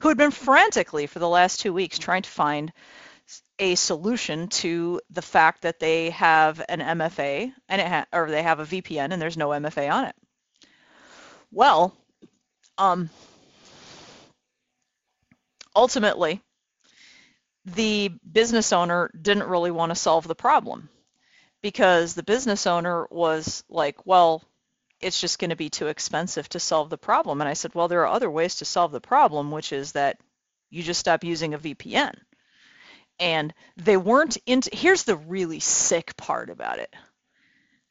who 0.00 0.08
had 0.08 0.18
been 0.18 0.32
frantically 0.32 1.06
for 1.06 1.20
the 1.20 1.28
last 1.28 1.60
two 1.60 1.72
weeks 1.72 1.96
trying 1.96 2.22
to 2.22 2.30
find 2.30 2.72
a 3.60 3.76
solution 3.76 4.48
to 4.48 5.00
the 5.10 5.22
fact 5.22 5.62
that 5.62 5.78
they 5.78 6.10
have 6.10 6.60
an 6.68 6.80
MFA 6.80 7.52
and 7.68 7.80
it 7.80 7.86
ha- 7.86 8.06
or 8.12 8.28
they 8.28 8.42
have 8.42 8.58
a 8.58 8.64
VPN 8.64 9.12
and 9.12 9.22
there's 9.22 9.36
no 9.36 9.50
MFA 9.50 9.92
on 9.92 10.06
it. 10.06 10.16
Well, 11.52 11.96
um, 12.78 13.10
ultimately, 15.80 16.42
the 17.64 18.12
business 18.30 18.70
owner 18.70 19.10
didn't 19.18 19.48
really 19.48 19.70
want 19.70 19.90
to 19.90 19.96
solve 19.96 20.28
the 20.28 20.34
problem 20.34 20.90
because 21.62 22.12
the 22.12 22.22
business 22.22 22.66
owner 22.66 23.06
was 23.10 23.64
like, 23.70 24.06
well, 24.06 24.42
it's 25.00 25.18
just 25.18 25.38
going 25.38 25.48
to 25.50 25.56
be 25.56 25.70
too 25.70 25.86
expensive 25.86 26.46
to 26.50 26.60
solve 26.60 26.90
the 26.90 26.98
problem. 26.98 27.40
And 27.40 27.48
I 27.48 27.54
said, 27.54 27.74
well, 27.74 27.88
there 27.88 28.02
are 28.02 28.14
other 28.14 28.30
ways 28.30 28.56
to 28.56 28.66
solve 28.66 28.92
the 28.92 29.00
problem, 29.00 29.50
which 29.50 29.72
is 29.72 29.92
that 29.92 30.20
you 30.68 30.82
just 30.82 31.00
stop 31.00 31.24
using 31.24 31.54
a 31.54 31.58
VPN. 31.58 32.14
And 33.18 33.54
they 33.78 33.96
weren't 33.96 34.36
into, 34.44 34.68
here's 34.74 35.04
the 35.04 35.16
really 35.16 35.60
sick 35.60 36.14
part 36.18 36.50
about 36.50 36.78
it. 36.78 36.94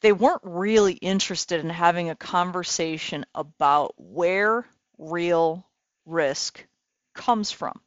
They 0.02 0.12
weren't 0.12 0.44
really 0.44 0.94
interested 0.94 1.60
in 1.60 1.72
having 1.72 2.12
a 2.12 2.16
conversation 2.16 3.26
about 3.34 3.96
where 3.98 4.68
real 5.00 5.68
risk 6.06 6.64
comes 7.20 7.52
from. 7.52 7.80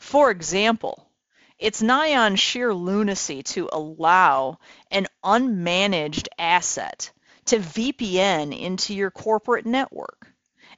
For 0.00 0.30
example, 0.30 1.08
it's 1.56 1.80
nigh 1.80 2.16
on 2.16 2.34
sheer 2.34 2.74
lunacy 2.74 3.44
to 3.54 3.68
allow 3.72 4.58
an 4.90 5.06
unmanaged 5.24 6.26
asset 6.36 7.12
to 7.46 7.58
VPN 7.58 8.58
into 8.58 8.92
your 8.92 9.12
corporate 9.12 9.66
network 9.66 10.26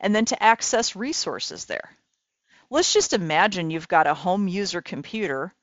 and 0.00 0.14
then 0.14 0.26
to 0.26 0.43
access 0.43 0.95
resources 0.95 1.64
there. 1.64 1.97
Let's 2.69 2.93
just 2.93 3.14
imagine 3.14 3.71
you've 3.71 3.88
got 3.88 4.07
a 4.07 4.14
home 4.14 4.49
user 4.49 4.83
computer 4.83 5.55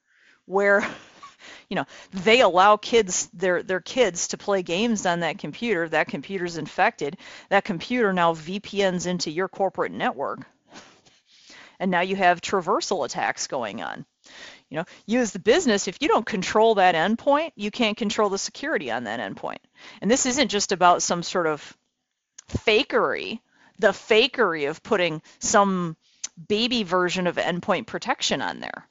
where 0.46 0.82
you 1.70 1.76
know 1.76 1.86
they 2.12 2.42
allow 2.42 2.78
kids 2.78 3.30
their 3.34 3.62
their 3.62 3.82
kids 3.82 4.30
to 4.30 4.38
play 4.38 4.64
games 4.64 5.06
on 5.06 5.20
that 5.20 5.38
computer 5.38 5.88
that 5.90 6.08
computer's 6.08 6.58
infected 6.58 7.18
that 7.50 7.64
computer 7.64 8.12
now 8.14 8.34
VPNs 8.34 9.06
into 9.06 9.30
your 9.30 9.48
corporate 9.48 9.92
network 9.92 10.40
and 11.80 11.90
now 11.90 12.02
you 12.02 12.16
have 12.16 12.42
traversal 12.42 13.06
attacks 13.06 13.48
going 13.48 13.82
on. 13.82 14.06
You 14.70 14.78
know, 14.78 14.86
you 15.08 15.20
as 15.20 15.32
the 15.32 15.40
business, 15.40 15.88
if 15.88 16.02
you 16.02 16.08
don't 16.08 16.26
control 16.26 16.76
that 16.76 16.96
endpoint, 16.96 17.52
you 17.56 17.72
can't 17.72 17.98
control 17.98 18.30
the 18.30 18.38
security 18.38 18.92
on 18.92 19.06
that 19.06 19.20
endpoint. 19.20 19.58
And 20.02 20.12
this 20.12 20.26
isn't 20.26 20.50
just 20.50 20.72
about 20.72 21.02
some 21.02 21.24
sort 21.24 21.48
of 21.48 21.76
fakery, 22.50 23.40
the 23.80 23.90
fakery 23.90 24.70
of 24.70 24.84
putting 24.84 25.22
some 25.40 25.98
baby 26.48 26.84
version 26.84 27.28
of 27.28 27.38
endpoint 27.38 27.88
protection 27.88 28.42
on 28.42 28.60
there, 28.60 28.88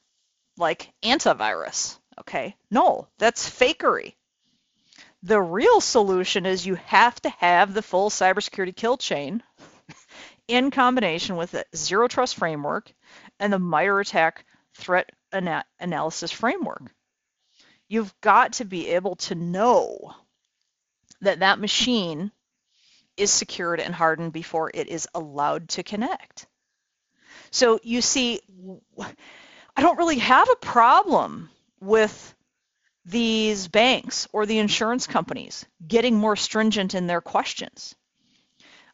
like 0.57 0.93
antivirus. 1.03 1.99
Okay, 2.21 2.57
no, 2.71 3.07
that's 3.19 3.49
fakery. 3.49 4.15
The 5.23 5.41
real 5.41 5.81
solution 5.81 6.47
is 6.47 6.67
you 6.67 6.77
have 6.77 7.21
to 7.23 7.31
have 7.31 7.75
the 7.75 7.83
full 7.83 8.11
cybersecurity 8.11 8.75
kill 8.75 8.97
chain 8.97 9.43
in 10.49 10.71
combination 10.71 11.37
with 11.37 11.53
the 11.53 11.65
Zero 11.77 12.09
Trust 12.09 12.37
Framework 12.37 12.93
and 13.39 13.53
the 13.53 13.59
MITRE 13.59 14.01
ATT&CK 14.01 14.45
Threat 14.75 15.11
ana 15.33 15.65
Analysis 15.79 16.33
Framework. 16.33 16.95
You've 17.89 18.15
got 18.21 18.55
to 18.55 18.65
be 18.65 18.89
able 18.89 19.17
to 19.17 19.35
know 19.35 20.15
that 21.21 21.41
that 21.41 21.59
machine 21.59 22.33
is 23.17 23.31
secured 23.31 23.81
and 23.81 23.95
hardened 23.95 24.33
before 24.33 24.71
it 24.73 24.89
is 24.89 25.09
allowed 25.15 25.69
to 25.71 25.83
connect. 25.83 26.47
So 27.51 27.81
you 27.83 28.01
see, 28.01 28.41
I 29.77 29.83
don't 29.83 29.99
really 29.99 30.19
have 30.19 30.49
a 30.49 30.57
problem 30.57 31.51
with 31.81 32.35
these 33.05 33.69
banks 33.69 34.29
or 34.33 34.47
the 34.47 34.59
insurance 34.59 35.07
companies 35.07 35.65
getting 35.87 36.17
more 36.17 36.37
stringent 36.37 36.95
in 36.95 37.07
their 37.07 37.21
questions. 37.21 37.95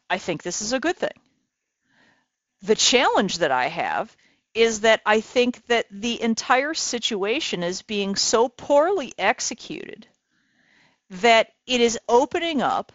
I 0.09 0.17
think 0.17 0.41
this 0.41 0.61
is 0.61 0.73
a 0.73 0.79
good 0.79 0.95
thing. 0.95 1.11
The 2.65 2.75
challenge 2.75 3.37
that 3.39 3.51
I 3.51 3.67
have 3.67 4.15
is 4.55 4.81
that 4.81 5.01
I 5.05 5.21
think 5.21 5.63
that 5.67 5.85
the 5.91 6.19
entire 6.19 6.73
situation 6.73 7.61
is 7.61 7.83
being 7.83 8.15
so 8.15 8.49
poorly 8.49 9.13
executed 9.19 10.07
that 11.11 11.51
it 11.67 11.79
is 11.79 11.99
opening 12.09 12.63
up 12.63 12.91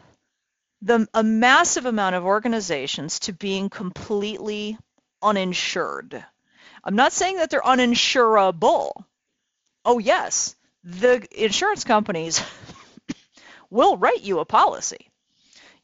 the, 0.83 1.07
a 1.15 1.23
massive 1.23 1.87
amount 1.87 2.17
of 2.17 2.25
organizations 2.25 3.21
to 3.21 3.33
being 3.33 3.69
completely 3.69 4.77
uninsured. 5.23 6.25
I'm 6.83 6.97
not 6.97 7.13
saying 7.13 7.37
that 7.37 7.51
they're 7.51 7.61
uninsurable. 7.61 8.91
Oh, 9.85 9.99
yes, 10.01 10.57
the 10.83 11.25
insurance 11.31 11.85
companies 11.85 12.43
will 13.71 13.97
write 13.97 14.23
you 14.23 14.41
a 14.41 14.45
policy. 14.45 15.11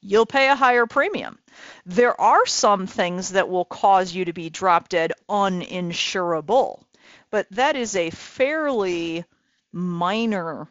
You'll 0.00 0.26
pay 0.26 0.48
a 0.48 0.56
higher 0.56 0.86
premium. 0.86 1.38
There 1.84 2.18
are 2.20 2.46
some 2.46 2.86
things 2.86 3.30
that 3.30 3.48
will 3.48 3.64
cause 3.64 4.14
you 4.14 4.24
to 4.24 4.32
be 4.32 4.50
drop 4.50 4.88
dead 4.88 5.12
uninsurable, 5.28 6.82
but 7.30 7.46
that 7.50 7.76
is 7.76 7.96
a 7.96 8.10
fairly 8.10 9.24
minor 9.72 10.68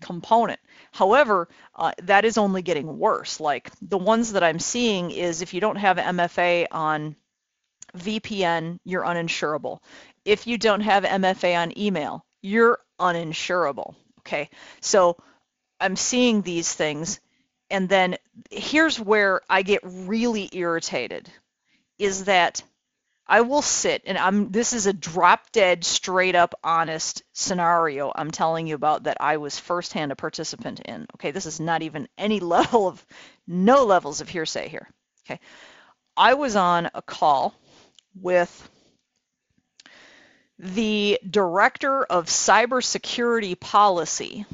component. 0.00 0.60
However, 0.92 1.48
uh, 1.74 1.92
that 2.02 2.24
is 2.24 2.38
only 2.38 2.62
getting 2.62 2.98
worse. 2.98 3.40
Like 3.40 3.70
the 3.82 3.98
ones 3.98 4.32
that 4.32 4.42
I'm 4.42 4.58
seeing 4.58 5.10
is 5.10 5.42
if 5.42 5.54
you 5.54 5.60
don't 5.60 5.76
have 5.76 5.96
MFA 5.96 6.66
on 6.70 7.16
VPN, 7.96 8.78
you're 8.84 9.04
uninsurable. 9.04 9.80
If 10.24 10.46
you 10.46 10.58
don't 10.58 10.80
have 10.80 11.04
MFA 11.04 11.56
on 11.58 11.78
email, 11.78 12.24
you're 12.42 12.78
uninsurable. 13.00 13.94
Okay, 14.20 14.50
so 14.80 15.16
I'm 15.80 15.96
seeing 15.96 16.42
these 16.42 16.72
things 16.72 17.20
and 17.70 17.88
then 17.88 18.16
here's 18.50 18.98
where 18.98 19.42
I 19.48 19.62
get 19.62 19.80
really 19.84 20.48
irritated 20.52 21.30
is 21.98 22.24
that 22.24 22.62
I 23.26 23.42
will 23.42 23.62
sit 23.62 24.02
and 24.06 24.16
I'm 24.16 24.50
this 24.50 24.72
is 24.72 24.86
a 24.86 24.92
drop 24.92 25.52
dead 25.52 25.84
straight 25.84 26.34
up 26.34 26.54
honest 26.64 27.22
scenario 27.34 28.10
I'm 28.14 28.30
telling 28.30 28.66
you 28.66 28.74
about 28.74 29.04
that 29.04 29.18
I 29.20 29.36
was 29.36 29.58
firsthand 29.58 30.12
a 30.12 30.16
participant 30.16 30.80
in. 30.80 31.06
Okay, 31.16 31.30
this 31.30 31.44
is 31.46 31.60
not 31.60 31.82
even 31.82 32.08
any 32.16 32.40
level 32.56 32.88
of 32.88 33.04
no 33.46 33.84
levels 33.84 34.20
of 34.20 34.28
hearsay 34.28 34.68
here. 34.68 34.88
Okay. 35.26 35.40
I 36.16 36.34
was 36.34 36.56
on 36.56 36.90
a 36.94 37.02
call 37.02 37.54
with 38.14 38.70
the 40.58 41.20
director 41.28 42.02
of 42.04 42.26
cybersecurity 42.26 43.58
policy 43.60 44.44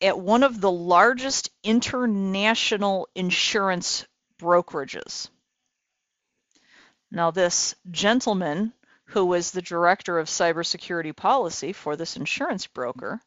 at 0.00 0.18
one 0.18 0.42
of 0.42 0.60
the 0.60 0.70
largest 0.70 1.50
international 1.62 3.08
insurance 3.14 4.06
brokerages. 4.40 5.28
Now, 7.10 7.30
this 7.30 7.74
gentleman, 7.90 8.72
who 9.06 9.24
was 9.26 9.50
the 9.50 9.62
director 9.62 10.18
of 10.18 10.28
cybersecurity 10.28 11.16
policy 11.16 11.72
for 11.72 11.96
this 11.96 12.16
insurance 12.16 12.66
broker, 12.66 13.20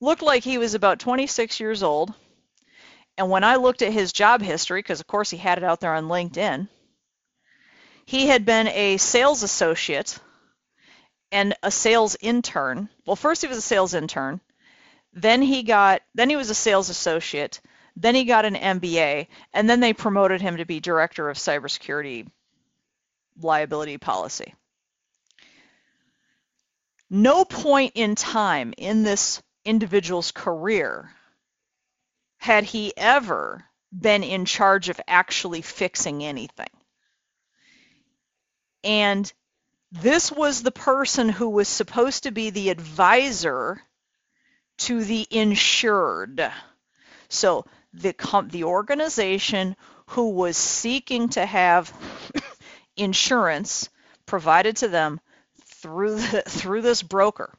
looked 0.00 0.22
like 0.22 0.44
he 0.44 0.58
was 0.58 0.74
about 0.74 1.00
26 1.00 1.58
years 1.58 1.82
old. 1.82 2.12
And 3.16 3.30
when 3.30 3.42
I 3.42 3.56
looked 3.56 3.82
at 3.82 3.92
his 3.92 4.12
job 4.12 4.42
history, 4.42 4.80
because 4.80 5.00
of 5.00 5.06
course 5.06 5.30
he 5.30 5.38
had 5.38 5.58
it 5.58 5.64
out 5.64 5.80
there 5.80 5.94
on 5.94 6.04
LinkedIn, 6.04 6.68
he 8.04 8.26
had 8.28 8.44
been 8.44 8.68
a 8.68 8.96
sales 8.98 9.42
associate 9.42 10.18
and 11.32 11.54
a 11.62 11.70
sales 11.70 12.16
intern. 12.20 12.88
Well, 13.06 13.16
first 13.16 13.42
he 13.42 13.48
was 13.48 13.58
a 13.58 13.62
sales 13.62 13.94
intern, 13.94 14.40
then 15.12 15.42
he 15.42 15.62
got 15.62 16.02
then 16.14 16.30
he 16.30 16.36
was 16.36 16.50
a 16.50 16.54
sales 16.54 16.88
associate. 16.88 17.60
Then 17.96 18.14
he 18.14 18.24
got 18.24 18.44
an 18.44 18.54
MBA, 18.54 19.26
and 19.52 19.68
then 19.68 19.80
they 19.80 19.92
promoted 19.92 20.40
him 20.40 20.58
to 20.58 20.64
be 20.64 20.78
director 20.78 21.28
of 21.28 21.36
cybersecurity 21.36 22.28
liability 23.40 23.98
policy. 23.98 24.54
No 27.10 27.44
point 27.44 27.92
in 27.94 28.14
time 28.14 28.74
in 28.76 29.02
this 29.02 29.42
individual's 29.64 30.30
career 30.30 31.10
had 32.38 32.64
he 32.64 32.92
ever 32.96 33.64
been 33.92 34.22
in 34.22 34.44
charge 34.44 34.88
of 34.88 35.00
actually 35.08 35.62
fixing 35.62 36.22
anything. 36.22 36.70
And 38.84 39.32
this 39.90 40.30
was 40.30 40.62
the 40.62 40.70
person 40.70 41.28
who 41.28 41.48
was 41.48 41.66
supposed 41.66 42.24
to 42.24 42.30
be 42.30 42.50
the 42.50 42.70
advisor 42.70 43.82
to 44.78 45.04
the 45.04 45.26
insured. 45.30 46.50
So 47.28 47.64
the 47.92 48.14
the 48.50 48.64
organization 48.64 49.76
who 50.08 50.30
was 50.30 50.56
seeking 50.56 51.28
to 51.30 51.44
have 51.44 51.92
insurance 52.96 53.88
provided 54.26 54.76
to 54.78 54.88
them 54.88 55.20
through 55.64 56.16
the, 56.16 56.42
through 56.42 56.82
this 56.82 57.02
broker. 57.02 57.52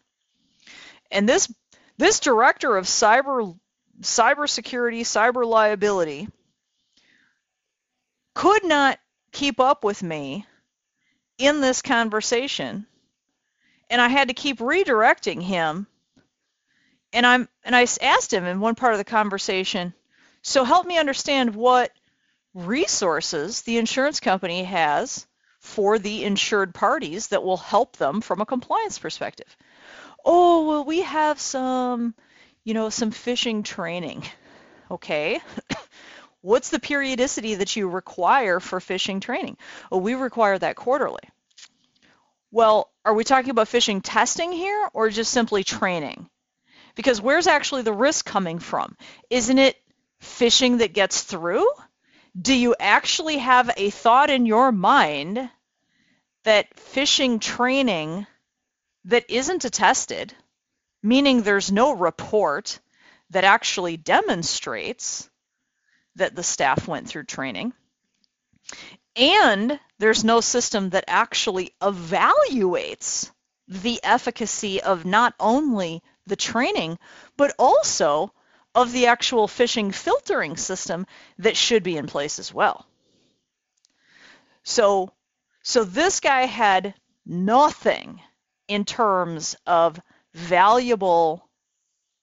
And 1.12 1.28
this 1.28 1.54
this 1.98 2.20
director 2.20 2.78
of 2.78 2.86
cyber 2.86 3.58
cybersecurity, 4.02 5.02
cyber 5.02 5.46
liability 5.46 6.28
could 8.34 8.64
not 8.64 9.00
keep 9.32 9.60
up 9.60 9.84
with 9.84 10.02
me 10.02 10.46
in 11.38 11.62
this 11.62 11.82
conversation 11.82 12.88
and 13.90 14.02
I 14.02 14.08
had 14.08 14.28
to 14.28 14.34
keep 14.34 14.60
redirecting 14.60 15.42
him 15.42 15.88
and 17.14 17.26
I'm 17.26 17.48
and 17.64 17.76
I 17.76 17.88
asked 18.02 18.34
him 18.34 18.46
in 18.46 18.60
one 18.60 18.76
part 18.76 18.94
of 18.94 19.00
the 19.00 19.04
conversation, 19.04 19.94
so 20.42 20.64
help 20.64 20.86
me 20.86 20.98
understand 20.98 21.56
what 21.56 21.92
resources 22.54 23.62
the 23.62 23.78
insurance 23.78 24.20
company 24.20 24.64
has 24.64 25.28
for 25.60 26.00
the 26.00 26.24
insured 26.24 26.74
parties 26.74 27.28
that 27.28 27.44
will 27.44 27.58
help 27.58 27.98
them 27.98 28.22
from 28.22 28.42
a 28.42 28.46
compliance 28.46 28.98
perspective. 28.98 29.56
Oh, 30.26 30.68
well, 30.68 30.86
we 30.86 31.02
have 31.02 31.40
some, 31.40 32.14
you 32.64 32.74
know, 32.74 32.90
some 32.90 33.12
phishing 33.12 33.64
training. 33.64 34.24
Okay. 34.90 35.40
What's 36.42 36.70
the 36.70 36.80
periodicity 36.80 37.56
that 37.56 37.76
you 37.76 37.90
require 37.90 38.60
for 38.60 38.80
phishing 38.80 39.22
training? 39.22 39.58
Oh, 39.92 39.98
we 39.98 40.16
require 40.16 40.58
that 40.58 40.78
quarterly. 40.78 41.24
Well, 42.52 42.90
are 43.06 43.14
we 43.14 43.24
talking 43.24 43.52
about 43.52 43.68
phishing 43.68 44.02
testing 44.04 44.52
here 44.52 44.90
or 44.94 45.10
just 45.10 45.32
simply 45.32 45.64
training? 45.64 46.30
Because 46.96 47.22
where's 47.22 47.48
actually 47.48 47.84
the 47.84 47.94
risk 47.94 48.26
coming 48.26 48.60
from? 48.60 48.96
Isn't 49.30 49.60
it 49.60 49.78
phishing 50.22 50.80
that 50.80 50.94
gets 50.94 51.24
through? 51.24 51.68
Do 52.40 52.54
you 52.54 52.76
actually 52.80 53.38
have 53.38 53.72
a 53.76 53.90
thought 53.90 54.30
in 54.30 54.46
your 54.46 54.72
mind 54.72 55.50
that 56.44 56.76
phishing 56.76 57.42
training 57.42 58.26
that 59.06 59.26
isn't 59.30 59.66
attested, 59.66 60.34
meaning 61.02 61.42
there's 61.42 61.72
no 61.72 61.92
report 61.94 62.80
that 63.32 63.44
actually 63.44 63.98
demonstrates 63.98 65.30
that 66.16 66.36
the 66.36 66.44
staff 66.44 66.88
went 66.88 67.08
through 67.08 67.24
training, 67.24 67.74
and 69.16 69.80
there's 69.98 70.24
no 70.24 70.42
system 70.42 70.90
that 70.92 71.06
actually 71.08 71.74
evaluates 71.82 73.32
the 73.68 74.00
efficacy 74.04 74.82
of 74.82 75.06
not 75.06 75.34
only 75.40 76.02
the 76.30 76.36
training, 76.36 76.98
but 77.38 77.54
also 77.60 78.34
of 78.76 78.92
the 78.92 79.08
actual 79.08 79.48
phishing 79.48 79.94
filtering 79.94 80.56
system 80.56 81.06
that 81.40 81.58
should 81.58 81.84
be 81.84 81.98
in 81.98 82.08
place 82.08 82.40
as 82.40 82.54
well. 82.54 82.86
So, 84.64 85.12
so 85.64 85.84
this 85.84 86.20
guy 86.20 86.46
had 86.46 86.94
nothing 87.26 88.22
in 88.68 88.86
terms 88.86 89.56
of 89.66 90.00
valuable 90.34 91.50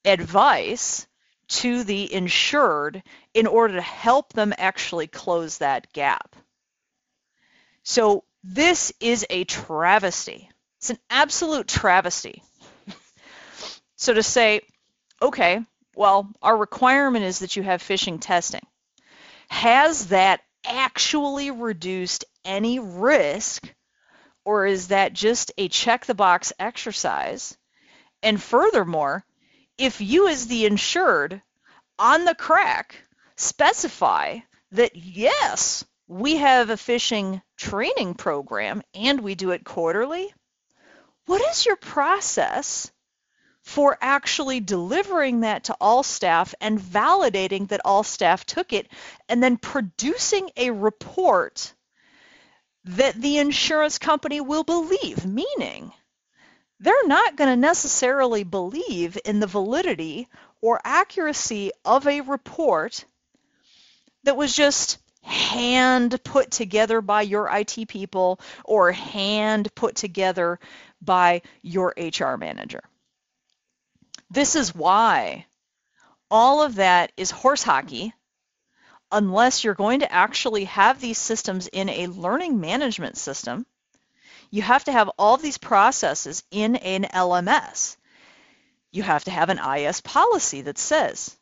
advice 0.05 1.07
to 1.49 1.85
the 1.85 2.13
insured 2.13 3.03
in 3.35 3.47
order 3.47 3.75
to 3.75 3.83
help 3.83 4.33
them 4.33 4.53
actually 4.57 5.07
close 5.07 5.59
that 5.59 5.93
gap. 5.93 6.37
So 7.83 8.25
this 8.43 8.93
is 9.01 9.27
a 9.31 9.45
travesty. 9.45 10.51
It's 10.79 10.91
an 10.91 10.99
absolute 11.11 11.69
travesty. 11.69 12.43
So 13.97 14.15
to 14.15 14.23
say, 14.23 14.61
okay, 15.21 15.61
well, 15.95 16.31
our 16.43 16.57
requirement 16.57 17.25
is 17.25 17.39
that 17.39 17.57
you 17.57 17.63
have 17.63 17.83
phishing 17.83 18.19
testing. 18.21 18.65
Has 19.49 20.09
that 20.09 20.43
actually 20.67 21.51
reduced 21.51 22.25
any 22.45 22.79
risk 22.79 23.73
or 24.45 24.67
is 24.67 24.89
that 24.89 25.13
just 25.13 25.51
a 25.59 25.69
check 25.69 26.05
the 26.07 26.15
box 26.15 26.53
exercise? 26.59 27.57
And 28.23 28.41
furthermore, 28.41 29.25
if 29.79 30.01
you 30.01 30.29
as 30.29 30.47
the 30.47 30.67
insured 30.67 31.43
on 31.99 32.25
the 32.25 32.35
CRAQ 32.35 32.93
specify 33.37 34.39
that 34.73 34.95
yes, 34.95 35.85
we 36.07 36.37
have 36.37 36.71
a 36.71 36.75
phishing 36.75 37.43
training 37.57 38.15
program 38.15 38.83
and 38.95 39.21
we 39.21 39.35
do 39.35 39.51
it 39.51 39.65
quarterly, 39.65 40.33
what 41.27 41.43
is 41.51 41.67
your 41.67 41.77
process 41.77 42.93
for 43.67 43.99
actually 44.01 44.61
delivering 44.61 45.41
that 45.41 45.65
to 45.65 45.77
all 45.81 46.05
staff 46.05 46.55
and 46.61 46.79
validating 46.79 47.67
that 47.67 47.81
all 47.85 48.05
staff 48.05 48.47
took 48.47 48.73
it 48.73 48.87
and 49.29 49.43
then 49.43 49.57
producing 49.57 50.49
a 50.57 50.71
report 50.71 51.75
that 52.85 53.21
the 53.21 53.39
insurance 53.39 53.99
company 53.99 54.41
will 54.41 54.63
believe, 54.63 55.27
meaning 55.27 55.93
they're 56.79 57.09
not 57.09 57.35
going 57.35 57.51
to 57.51 57.57
necessarily 57.57 58.45
believe 58.45 59.19
in 59.25 59.41
the 59.41 59.49
validity 59.49 60.29
or 60.63 60.81
accuracy 60.85 61.73
of 61.85 62.07
a 62.07 62.21
report 62.21 63.05
that 64.23 64.37
was 64.37 64.55
just 64.55 64.99
hand 65.23 66.23
put 66.23 66.53
together 66.53 67.01
by 67.01 67.23
your 67.23 67.49
IT 67.53 67.89
people 67.89 68.39
or 68.65 68.93
hand 68.93 69.75
put 69.75 69.97
together 69.97 70.61
by 71.03 71.43
your 71.63 71.93
HR 71.99 72.37
manager. 72.37 72.85
This 74.31 74.57
is 74.57 74.75
why 74.75 75.47
all 76.31 76.63
of 76.63 76.77
that 76.77 77.13
is 77.17 77.31
horse 77.31 77.63
hockey 77.63 78.13
unless 79.13 79.63
you're 79.63 79.75
going 79.75 80.01
to 80.01 80.13
actually 80.13 80.65
have 80.65 81.01
these 81.01 81.19
systems 81.19 81.69
in 81.69 81.89
a 81.89 82.09
learning 82.09 82.61
management 82.61 83.17
system, 83.17 83.67
you 84.51 84.63
have 84.63 84.85
to 84.85 84.93
have 84.93 85.11
all 85.19 85.37
these 85.37 85.59
processes 85.59 86.43
in 86.51 86.77
an 86.77 87.05
LMS. 87.05 87.97
You 88.91 89.03
have 89.03 89.25
to 89.25 89.31
have 89.31 89.49
an 89.49 89.59
IS 89.59 90.01
policy 90.01 90.63
that 90.63 90.79
says, 90.79 91.37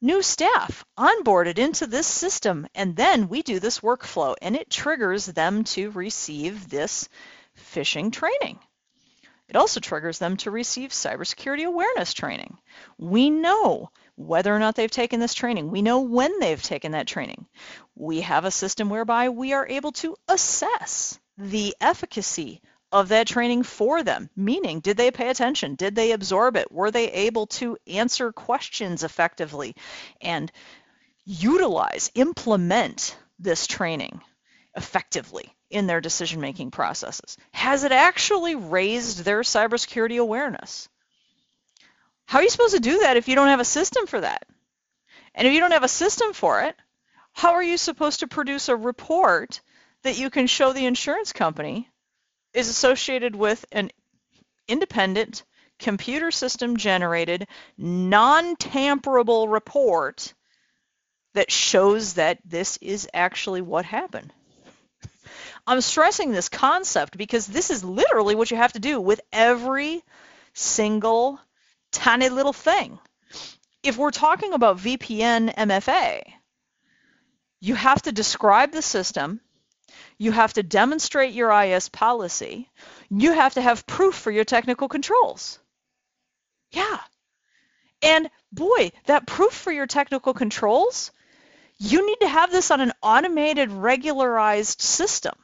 new 0.00 0.22
staff 0.22 0.84
onboarded 0.98 1.58
into 1.58 1.86
this 1.86 2.06
system, 2.06 2.66
and 2.74 2.96
then 2.96 3.28
we 3.28 3.42
do 3.42 3.60
this 3.60 3.80
workflow, 3.80 4.34
and 4.40 4.56
it 4.56 4.70
triggers 4.70 5.26
them 5.26 5.64
to 5.64 5.90
receive 5.90 6.68
this 6.68 7.08
phishing 7.74 8.12
training. 8.12 8.58
It 9.50 9.56
also 9.56 9.80
triggers 9.80 10.20
them 10.20 10.36
to 10.38 10.50
receive 10.52 10.92
cybersecurity 10.92 11.66
awareness 11.66 12.14
training. 12.14 12.58
We 12.98 13.30
know 13.30 13.90
whether 14.14 14.54
or 14.54 14.60
not 14.60 14.76
they've 14.76 14.88
taken 14.88 15.18
this 15.18 15.34
training. 15.34 15.72
We 15.72 15.82
know 15.82 16.02
when 16.02 16.38
they've 16.38 16.62
taken 16.62 16.92
that 16.92 17.08
training. 17.08 17.46
We 17.96 18.20
have 18.20 18.44
a 18.44 18.52
system 18.52 18.88
whereby 18.88 19.30
we 19.30 19.52
are 19.52 19.66
able 19.66 19.90
to 19.92 20.14
assess 20.28 21.18
the 21.36 21.74
efficacy 21.80 22.62
of 22.92 23.08
that 23.08 23.26
training 23.26 23.64
for 23.64 24.04
them, 24.04 24.30
meaning 24.36 24.78
did 24.78 24.96
they 24.96 25.10
pay 25.10 25.30
attention? 25.30 25.74
Did 25.74 25.96
they 25.96 26.12
absorb 26.12 26.56
it? 26.56 26.70
Were 26.70 26.92
they 26.92 27.10
able 27.10 27.48
to 27.48 27.76
answer 27.88 28.30
questions 28.30 29.02
effectively 29.02 29.74
and 30.20 30.52
utilize, 31.24 32.12
implement 32.14 33.16
this 33.40 33.66
training 33.66 34.20
effectively 34.76 35.52
in 35.70 35.86
their 35.86 36.00
decision-making 36.00 36.70
processes? 36.70 37.36
Has 37.52 37.84
it 37.84 37.92
actually 37.92 38.54
raised 38.54 39.24
their 39.24 39.40
cybersecurity 39.40 40.20
awareness? 40.20 40.88
How 42.26 42.38
are 42.38 42.42
you 42.42 42.50
supposed 42.50 42.74
to 42.74 42.80
do 42.80 43.00
that 43.00 43.16
if 43.16 43.28
you 43.28 43.34
don't 43.34 43.48
have 43.48 43.60
a 43.60 43.64
system 43.64 44.06
for 44.06 44.20
that? 44.20 44.46
And 45.34 45.46
if 45.46 45.54
you 45.54 45.60
don't 45.60 45.72
have 45.72 45.84
a 45.84 45.88
system 45.88 46.32
for 46.32 46.62
it, 46.62 46.76
how 47.32 47.52
are 47.52 47.62
you 47.62 47.76
supposed 47.76 48.20
to 48.20 48.26
produce 48.26 48.68
a 48.68 48.76
report 48.76 49.60
that 50.02 50.18
you 50.18 50.30
can 50.30 50.46
show 50.46 50.72
the 50.72 50.86
insurance 50.86 51.32
company 51.32 51.88
is 52.52 52.68
associated 52.68 53.36
with 53.36 53.64
an 53.72 53.90
independent 54.66 55.44
computer 55.78 56.30
system 56.30 56.76
generated 56.76 57.46
non-tamperable 57.78 59.48
report 59.48 60.34
that 61.34 61.50
shows 61.50 62.14
that 62.14 62.38
this 62.44 62.76
is 62.78 63.08
actually 63.14 63.62
what 63.62 63.84
happened. 63.84 64.32
I'm 65.70 65.80
stressing 65.80 66.32
this 66.32 66.48
concept 66.48 67.16
because 67.16 67.46
this 67.46 67.70
is 67.70 67.84
literally 67.84 68.34
what 68.34 68.50
you 68.50 68.56
have 68.56 68.72
to 68.72 68.80
do 68.80 69.00
with 69.00 69.20
every 69.32 70.02
single 70.52 71.38
tiny 71.92 72.28
little 72.28 72.52
thing. 72.52 72.98
If 73.84 73.96
we're 73.96 74.10
talking 74.10 74.52
about 74.52 74.78
VPN 74.78 75.54
MFA, 75.54 76.22
you 77.60 77.76
have 77.76 78.02
to 78.02 78.10
describe 78.10 78.72
the 78.72 78.82
system, 78.82 79.40
you 80.18 80.32
have 80.32 80.54
to 80.54 80.64
demonstrate 80.64 81.34
your 81.34 81.52
IS 81.52 81.88
policy, 81.88 82.68
you 83.08 83.32
have 83.32 83.54
to 83.54 83.62
have 83.62 83.86
proof 83.86 84.16
for 84.16 84.32
your 84.32 84.44
technical 84.44 84.88
controls. 84.88 85.60
Yeah. 86.72 86.98
And 88.02 88.28
boy, 88.50 88.90
that 89.06 89.28
proof 89.28 89.52
for 89.52 89.70
your 89.70 89.86
technical 89.86 90.34
controls, 90.34 91.12
you 91.78 92.04
need 92.04 92.18
to 92.22 92.28
have 92.28 92.50
this 92.50 92.72
on 92.72 92.80
an 92.80 92.92
automated, 93.04 93.70
regularized 93.70 94.80
system. 94.80 95.36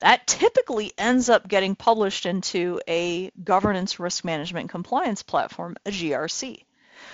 That 0.00 0.26
typically 0.26 0.92
ends 0.98 1.28
up 1.28 1.48
getting 1.48 1.76
published 1.76 2.26
into 2.26 2.80
a 2.88 3.30
governance 3.42 3.98
risk 3.98 4.24
management 4.24 4.70
compliance 4.70 5.22
platform, 5.22 5.76
a 5.86 5.90
GRC. 5.90 6.64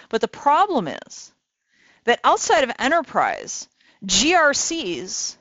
But 0.09 0.21
the 0.21 0.29
problem 0.29 0.89
is 0.89 1.33
that 2.05 2.21
outside 2.25 2.65
of 2.65 2.73
enterprise, 2.79 3.69
GRCs 4.05 5.37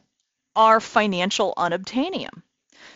are 0.56 0.80
financial 0.80 1.54
unobtainium 1.58 2.44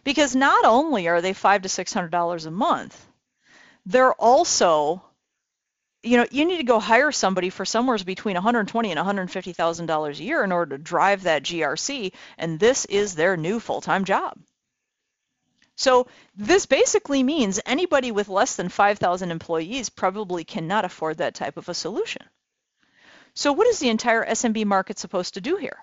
because 0.03 0.36
not 0.36 0.65
only 0.65 1.08
are 1.08 1.21
they 1.21 1.34
five 1.34 1.62
to 1.62 1.69
six 1.69 1.93
hundred 1.93 2.12
dollars 2.12 2.45
a 2.45 2.51
month, 2.51 3.08
they're 3.86 4.13
also 4.13 5.03
you 6.04 6.18
know, 6.18 6.26
you 6.32 6.46
need 6.46 6.58
to 6.58 6.63
go 6.63 6.80
hire 6.80 7.12
somebody 7.12 7.50
for 7.50 7.66
somewhere 7.66 7.98
between 7.98 8.36
120 8.36 8.92
and 8.92 8.98
150 8.98 9.54
thousand 9.54 9.86
dollars 9.86 10.20
a 10.20 10.24
year 10.24 10.44
in 10.44 10.52
order 10.52 10.78
to 10.78 10.84
drive 10.84 11.24
that 11.24 11.44
GRC, 11.44 12.12
and 12.38 12.60
this 12.60 12.86
is 12.86 13.16
their 13.16 13.38
new 13.38 13.60
full-time 13.60 14.04
job. 14.04 14.38
So 15.76 16.08
this 16.36 16.66
basically 16.66 17.24
means 17.24 17.60
anybody 17.66 18.12
with 18.12 18.30
less 18.30 18.56
than 18.56 18.70
5,000 18.70 19.32
employees 19.32 19.89
probably 19.89 20.44
cannot 20.44 20.86
afford 20.86 21.18
that 21.18 21.36
type 21.36 21.58
of 21.58 21.68
a 21.68 21.74
solution. 21.74 22.24
So 23.34 23.54
what 23.54 23.68
is 23.68 23.80
the 23.80 23.89
entire 23.89 24.24
SMB 24.24 24.66
market 24.66 25.00
supposed 25.00 25.34
to 25.34 25.42
do 25.42 25.56
here? 25.56 25.78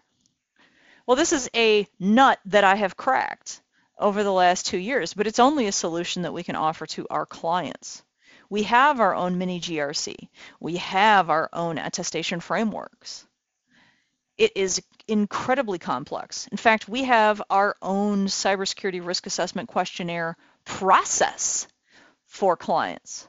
Well, 1.06 1.16
this 1.16 1.32
is 1.32 1.50
a 1.56 1.88
nut 1.98 2.38
that 2.44 2.62
I 2.62 2.76
have 2.76 2.96
cracked 2.96 3.60
over 3.98 4.22
the 4.22 4.32
last 4.32 4.66
two 4.66 4.78
years, 4.78 5.12
but 5.12 5.26
it's 5.26 5.40
only 5.40 5.66
a 5.66 5.72
solution 5.72 6.22
that 6.22 6.32
we 6.32 6.44
can 6.44 6.56
offer 6.56 6.86
to 6.86 7.06
our 7.10 7.26
clients. 7.26 8.02
We 8.50 8.64
have 8.64 9.00
our 9.00 9.14
own 9.14 9.38
mini 9.38 9.60
GRC. 9.60 10.28
We 10.58 10.76
have 10.76 11.30
our 11.30 11.48
own 11.52 11.78
attestation 11.78 12.40
frameworks. 12.40 13.24
It 14.36 14.52
is 14.56 14.82
incredibly 15.06 15.78
complex. 15.78 16.48
In 16.48 16.56
fact, 16.56 16.88
we 16.88 17.04
have 17.04 17.40
our 17.48 17.76
own 17.80 18.26
cybersecurity 18.26 19.04
risk 19.04 19.26
assessment 19.26 19.68
questionnaire 19.68 20.36
process 20.64 21.68
for 22.26 22.56
clients 22.56 23.28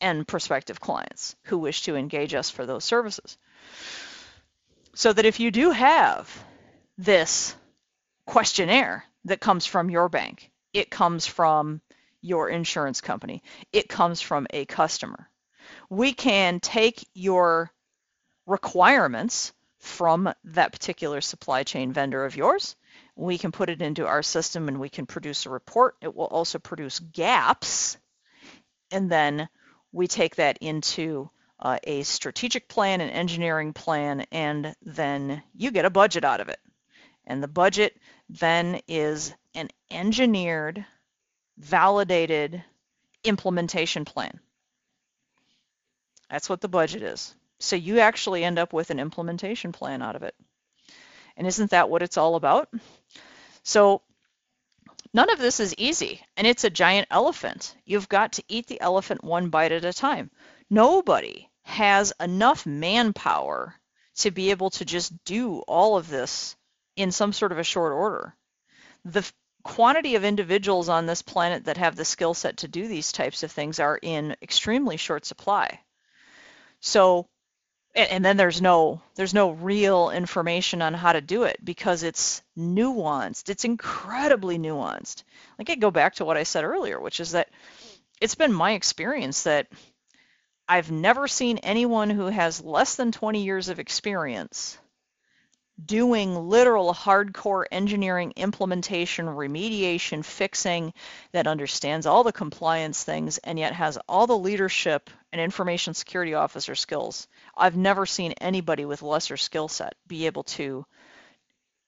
and 0.00 0.26
prospective 0.26 0.80
clients 0.80 1.36
who 1.44 1.58
wish 1.58 1.82
to 1.82 1.96
engage 1.96 2.34
us 2.34 2.48
for 2.48 2.64
those 2.64 2.84
services. 2.84 3.36
So 4.94 5.12
that 5.12 5.24
if 5.24 5.40
you 5.40 5.50
do 5.50 5.70
have 5.70 6.44
this 6.96 7.54
questionnaire 8.26 9.04
that 9.24 9.40
comes 9.40 9.66
from 9.66 9.90
your 9.90 10.08
bank, 10.08 10.50
it 10.72 10.90
comes 10.90 11.26
from 11.26 11.80
your 12.22 12.48
insurance 12.48 13.00
company. 13.00 13.42
It 13.72 13.88
comes 13.88 14.20
from 14.20 14.46
a 14.50 14.64
customer. 14.64 15.28
We 15.90 16.12
can 16.12 16.60
take 16.60 17.06
your 17.12 17.70
requirements 18.46 19.52
from 19.78 20.32
that 20.44 20.72
particular 20.72 21.20
supply 21.20 21.64
chain 21.64 21.92
vendor 21.92 22.24
of 22.24 22.36
yours. 22.36 22.76
We 23.16 23.36
can 23.36 23.52
put 23.52 23.68
it 23.68 23.82
into 23.82 24.06
our 24.06 24.22
system 24.22 24.68
and 24.68 24.80
we 24.80 24.88
can 24.88 25.06
produce 25.06 25.44
a 25.44 25.50
report. 25.50 25.96
It 26.00 26.14
will 26.14 26.26
also 26.26 26.58
produce 26.58 27.00
gaps. 27.00 27.98
And 28.90 29.10
then 29.10 29.48
we 29.90 30.06
take 30.06 30.36
that 30.36 30.58
into 30.60 31.30
uh, 31.58 31.78
a 31.84 32.02
strategic 32.02 32.68
plan, 32.68 33.00
an 33.00 33.10
engineering 33.10 33.72
plan, 33.72 34.26
and 34.32 34.74
then 34.82 35.42
you 35.54 35.70
get 35.70 35.84
a 35.84 35.90
budget 35.90 36.24
out 36.24 36.40
of 36.40 36.48
it. 36.48 36.60
And 37.26 37.42
the 37.42 37.48
budget 37.48 37.96
then 38.28 38.80
is 38.88 39.34
an 39.54 39.68
engineered 39.90 40.84
validated 41.58 42.62
implementation 43.24 44.04
plan. 44.04 44.40
That's 46.30 46.48
what 46.48 46.60
the 46.60 46.68
budget 46.68 47.02
is. 47.02 47.34
So 47.60 47.76
you 47.76 48.00
actually 48.00 48.42
end 48.42 48.58
up 48.58 48.72
with 48.72 48.90
an 48.90 48.98
implementation 48.98 49.72
plan 49.72 50.02
out 50.02 50.16
of 50.16 50.22
it. 50.22 50.34
And 51.36 51.46
isn't 51.46 51.70
that 51.70 51.88
what 51.88 52.02
it's 52.02 52.16
all 52.16 52.34
about? 52.34 52.68
So 53.62 54.02
none 55.14 55.30
of 55.30 55.38
this 55.38 55.60
is 55.60 55.74
easy, 55.78 56.20
and 56.36 56.46
it's 56.46 56.64
a 56.64 56.70
giant 56.70 57.08
elephant. 57.10 57.74
You've 57.84 58.08
got 58.08 58.32
to 58.32 58.44
eat 58.48 58.66
the 58.66 58.80
elephant 58.80 59.22
one 59.22 59.50
bite 59.50 59.72
at 59.72 59.84
a 59.84 59.92
time. 59.92 60.30
Nobody 60.70 61.48
has 61.62 62.12
enough 62.18 62.66
manpower 62.66 63.74
to 64.16 64.30
be 64.30 64.50
able 64.50 64.70
to 64.70 64.84
just 64.84 65.24
do 65.24 65.58
all 65.60 65.96
of 65.96 66.08
this 66.08 66.56
in 66.96 67.12
some 67.12 67.32
sort 67.32 67.52
of 67.52 67.58
a 67.58 67.64
short 67.64 67.92
order. 67.92 68.34
The 69.04 69.30
quantity 69.62 70.14
of 70.16 70.24
individuals 70.24 70.88
on 70.88 71.06
this 71.06 71.22
planet 71.22 71.64
that 71.64 71.76
have 71.76 71.96
the 71.96 72.04
skill 72.04 72.34
set 72.34 72.58
to 72.58 72.68
do 72.68 72.88
these 72.88 73.12
types 73.12 73.42
of 73.42 73.52
things 73.52 73.80
are 73.80 73.98
in 74.00 74.36
extremely 74.42 74.96
short 74.96 75.24
supply. 75.24 75.80
So, 76.80 77.28
and 77.94 78.24
then 78.24 78.36
there's 78.36 78.62
no 78.62 79.02
there's 79.16 79.34
no 79.34 79.50
real 79.50 80.10
information 80.10 80.80
on 80.80 80.94
how 80.94 81.12
to 81.12 81.20
do 81.20 81.44
it 81.44 81.62
because 81.62 82.02
it's 82.02 82.42
nuanced. 82.56 83.50
It's 83.50 83.64
incredibly 83.64 84.58
nuanced. 84.58 85.24
Like 85.58 85.70
I 85.70 85.74
go 85.74 85.90
back 85.90 86.14
to 86.16 86.24
what 86.24 86.38
I 86.38 86.42
said 86.44 86.64
earlier, 86.64 86.98
which 87.00 87.20
is 87.20 87.32
that 87.32 87.50
it's 88.20 88.34
been 88.34 88.52
my 88.52 88.72
experience 88.72 89.42
that 89.42 89.68
I've 90.68 90.90
never 90.90 91.28
seen 91.28 91.58
anyone 91.58 92.08
who 92.08 92.26
has 92.26 92.62
less 92.62 92.94
than 92.94 93.12
20 93.12 93.42
years 93.42 93.68
of 93.68 93.78
experience 93.78 94.78
doing 95.84 96.48
literal 96.48 96.92
hardcore 96.92 97.64
engineering 97.70 98.32
implementation, 98.36 99.26
remediation, 99.26 100.24
fixing 100.24 100.92
that 101.32 101.46
understands 101.46 102.06
all 102.06 102.24
the 102.24 102.32
compliance 102.32 103.02
things 103.02 103.38
and 103.38 103.58
yet 103.58 103.72
has 103.72 103.98
all 104.08 104.26
the 104.26 104.36
leadership 104.36 105.10
and 105.32 105.40
information 105.40 105.94
security 105.94 106.34
officer 106.34 106.74
skills. 106.74 107.26
I've 107.56 107.76
never 107.76 108.06
seen 108.06 108.32
anybody 108.32 108.84
with 108.84 109.02
lesser 109.02 109.36
skill 109.36 109.68
set 109.68 109.94
be 110.06 110.26
able 110.26 110.44
to 110.44 110.84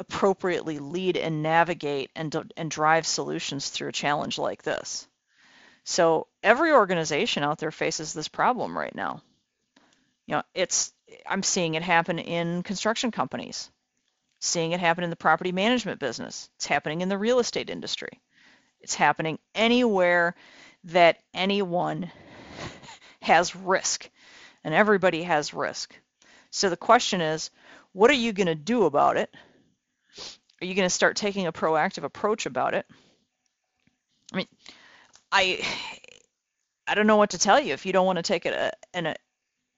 appropriately 0.01 0.79
lead 0.79 1.17
and 1.17 1.43
navigate 1.43 2.11
and, 2.17 2.53
and 2.57 2.71
drive 2.71 3.07
solutions 3.07 3.69
through 3.69 3.89
a 3.89 3.93
challenge 3.93 4.39
like 4.39 4.63
this. 4.63 5.07
So 5.85 6.27
every 6.43 6.73
organization 6.73 7.45
out 7.45 7.59
there 7.59 7.71
faces 7.71 8.13
this 8.13 8.29
problem 8.29 8.77
right 8.77 8.95
now. 8.95 9.23
You 10.27 10.37
know, 10.37 10.43
it's 10.55 10.93
I'm 11.27 11.43
seeing 11.43 11.75
it 11.75 11.83
happen 11.83 12.19
in 12.19 12.63
construction 12.63 13.11
companies 13.11 13.71
seeing 14.45 14.73
it 14.73 14.81
happen 14.81 15.05
in 15.05 15.11
the 15.11 15.17
property 15.17 15.53
management 15.53 15.99
business. 15.99 16.51
It's 16.57 16.67
happening 16.67 17.01
in 17.01 17.09
the 17.09 17.19
real 17.19 17.39
estate 17.39 17.71
industry. 17.71 18.21
It's 18.81 18.95
happening 18.95 19.39
anywhere 19.55 20.35
that 20.85 21.19
anyone 21.33 22.11
has 23.23 23.57
risk, 23.57 24.09
and 24.63 24.75
everybody 24.75 25.23
has 25.23 25.55
risk. 25.55 25.95
So 26.51 26.69
the 26.69 26.77
question 26.77 27.21
is, 27.21 27.51
what 27.93 28.11
are 28.11 28.15
you 28.15 28.33
going 28.33 28.49
to 28.49 28.55
do 28.55 28.85
about 28.85 29.17
it? 29.17 29.35
Are 30.61 30.67
you 30.67 30.75
going 30.75 30.87
to 30.87 30.91
start 30.95 31.17
taking 31.17 31.47
a 31.47 31.53
proactive 31.53 32.05
approach 32.05 32.47
about 32.47 32.75
it? 32.75 32.87
I 34.33 34.37
mean, 34.37 34.49
I 35.33 35.61
I 36.87 36.95
don't 36.95 37.07
know 37.07 37.17
what 37.17 37.31
to 37.31 37.39
tell 37.39 37.59
you 37.59 37.73
if 37.73 37.87
you 37.87 37.95
don't 37.95 38.05
want 38.05 38.19
to 38.19 38.23
take 38.23 38.45
uh, 38.45 38.71
a, 38.93 39.05
a, 39.05 39.15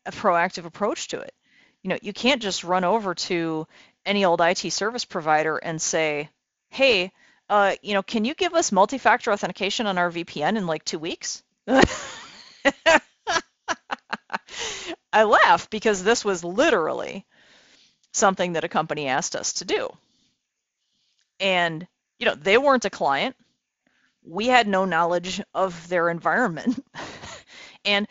a 0.07 0.11
proactive 0.11 0.65
approach 0.65 1.07
to 1.09 1.21
it. 1.21 1.33
You 1.85 1.91
know, 1.91 1.99
you 2.03 2.13
can't 2.13 2.43
just 2.43 2.65
run 2.65 2.83
over 2.83 3.15
to 3.15 3.69
any 4.07 4.25
old 4.25 4.41
IT 4.41 4.71
service 4.71 5.05
provider 5.05 5.57
and 5.59 5.81
say, 5.83 6.31
hey, 6.71 7.13
uh, 7.49 7.75
you 7.83 7.95
know, 7.95 8.03
can 8.03 8.25
you 8.25 8.35
give 8.35 8.55
us 8.55 8.73
multi-factor 8.73 9.33
authentication 9.33 9.87
on 9.87 9.99
our 9.99 10.11
VPN 10.11 10.57
in 10.57 10.67
like 10.67 10.85
two 10.85 10.99
weeks? 10.99 11.43
I 15.13 15.25
laugh 15.25 15.71
because 15.71 16.03
this 16.05 16.25
was 16.25 16.45
literally 16.45 17.25
something 18.13 18.55
that 18.55 18.65
a 18.65 18.69
company 18.69 19.09
asked 19.09 19.37
us 19.37 19.55
to 19.55 19.65
do. 19.65 19.91
And, 21.41 21.87
you 22.19 22.27
know, 22.27 22.35
they 22.35 22.59
weren't 22.59 22.85
a 22.85 22.91
client. 22.91 23.37
We 24.25 24.47
had 24.47 24.67
no 24.69 24.85
knowledge 24.85 25.43
of 25.55 25.89
their 25.89 26.11
environment. 26.11 26.85
and 27.85 28.09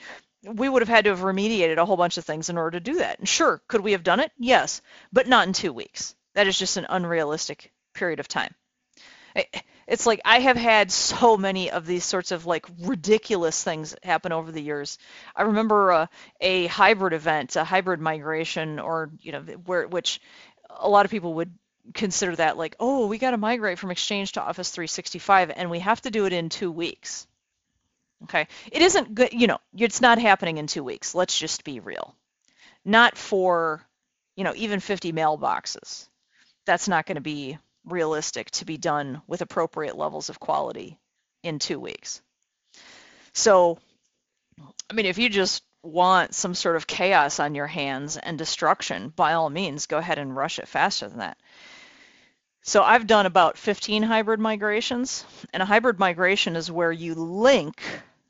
we 0.53 0.69
would 0.69 0.81
have 0.81 0.89
had 0.89 1.05
to 1.05 1.11
have 1.11 1.19
remediated 1.19 1.77
a 1.77 1.85
whole 1.85 1.97
bunch 1.97 2.17
of 2.17 2.25
things 2.25 2.49
in 2.49 2.57
order 2.57 2.79
to 2.79 2.83
do 2.83 2.99
that. 2.99 3.19
And 3.19 3.27
sure, 3.27 3.61
could 3.67 3.81
we 3.81 3.93
have 3.93 4.03
done 4.03 4.19
it? 4.19 4.31
Yes, 4.37 4.81
but 5.11 5.27
not 5.27 5.47
in 5.47 5.53
two 5.53 5.73
weeks. 5.73 6.15
That 6.33 6.47
is 6.47 6.57
just 6.57 6.77
an 6.77 6.85
unrealistic 6.89 7.71
period 7.93 8.19
of 8.19 8.27
time. 8.27 8.53
It's 9.87 10.05
like 10.05 10.21
I 10.25 10.39
have 10.39 10.57
had 10.57 10.91
so 10.91 11.37
many 11.37 11.69
of 11.69 11.85
these 11.85 12.05
sorts 12.05 12.31
of 12.31 12.45
like 12.45 12.65
ridiculous 12.81 13.63
things 13.63 13.95
happen 14.01 14.31
over 14.31 14.51
the 14.51 14.61
years. 14.61 14.97
I 15.35 15.43
remember 15.43 15.91
uh, 15.91 16.07
a 16.39 16.67
hybrid 16.67 17.13
event, 17.13 17.55
a 17.55 17.63
hybrid 17.63 17.99
migration, 17.99 18.79
or 18.79 19.11
you 19.19 19.31
know, 19.31 19.41
where 19.65 19.87
which 19.87 20.21
a 20.69 20.89
lot 20.89 21.05
of 21.05 21.11
people 21.11 21.35
would 21.35 21.53
consider 21.93 22.35
that 22.37 22.57
like, 22.57 22.75
oh, 22.79 23.07
we 23.07 23.17
got 23.17 23.31
to 23.31 23.37
migrate 23.37 23.77
from 23.77 23.91
Exchange 23.91 24.31
to 24.33 24.41
Office 24.41 24.71
365, 24.71 25.51
and 25.55 25.69
we 25.69 25.79
have 25.79 26.01
to 26.01 26.11
do 26.11 26.25
it 26.25 26.33
in 26.33 26.49
two 26.49 26.71
weeks. 26.71 27.27
Okay. 28.23 28.47
It 28.71 28.81
isn't 28.81 29.13
good, 29.13 29.33
you 29.33 29.47
know, 29.47 29.59
it's 29.77 30.01
not 30.01 30.19
happening 30.19 30.57
in 30.57 30.67
two 30.67 30.83
weeks. 30.83 31.13
Let's 31.13 31.37
just 31.37 31.63
be 31.63 31.79
real. 31.79 32.15
Not 32.83 33.17
for, 33.17 33.81
you 34.35 34.43
know, 34.43 34.53
even 34.55 34.79
50 34.79 35.11
mailboxes. 35.13 36.07
That's 36.65 36.87
not 36.87 37.05
going 37.05 37.15
to 37.15 37.21
be 37.21 37.57
realistic 37.85 38.49
to 38.51 38.65
be 38.65 38.77
done 38.77 39.21
with 39.27 39.41
appropriate 39.41 39.97
levels 39.97 40.29
of 40.29 40.39
quality 40.39 40.97
in 41.43 41.59
two 41.59 41.79
weeks. 41.79 42.21
So, 43.33 43.77
I 44.89 44.93
mean, 44.93 45.05
if 45.05 45.17
you 45.17 45.29
just 45.29 45.63
want 45.83 46.33
some 46.33 46.55
sort 46.55 46.75
of 46.75 46.87
chaos 46.87 47.39
on 47.39 47.53
your 47.53 47.67
hands 47.67 48.17
and 48.17 48.37
destruction, 48.37 49.09
by 49.09 49.33
all 49.33 49.49
means, 49.49 49.85
go 49.85 49.97
ahead 49.97 50.17
and 50.17 50.35
rush 50.35 50.57
it 50.57 50.67
faster 50.67 51.07
than 51.07 51.19
that. 51.19 51.37
So 52.67 52.81
I've 52.81 53.05
done 53.05 53.27
about 53.27 53.59
15 53.59 54.01
hybrid 54.01 54.39
migrations, 54.39 55.23
and 55.53 55.61
a 55.61 55.67
hybrid 55.67 55.99
migration 55.99 56.55
is 56.55 56.71
where 56.71 56.91
you 56.91 57.13
link 57.13 57.79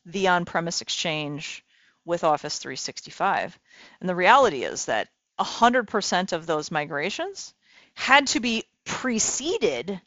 the 0.06 0.28
on-premise 0.28 0.82
exchange 0.82 1.64
with 2.04 2.26
Office 2.26 2.60
365. 2.60 3.58
And 4.02 4.10
the 4.10 4.16
reality 4.16 4.66
is 4.66 4.86
that 4.86 5.08
100% 5.40 6.34
of 6.34 6.46
those 6.46 6.70
migrations 6.70 7.54
had 7.94 8.28
to 8.28 8.42
be 8.42 8.66
preceded 8.84 10.02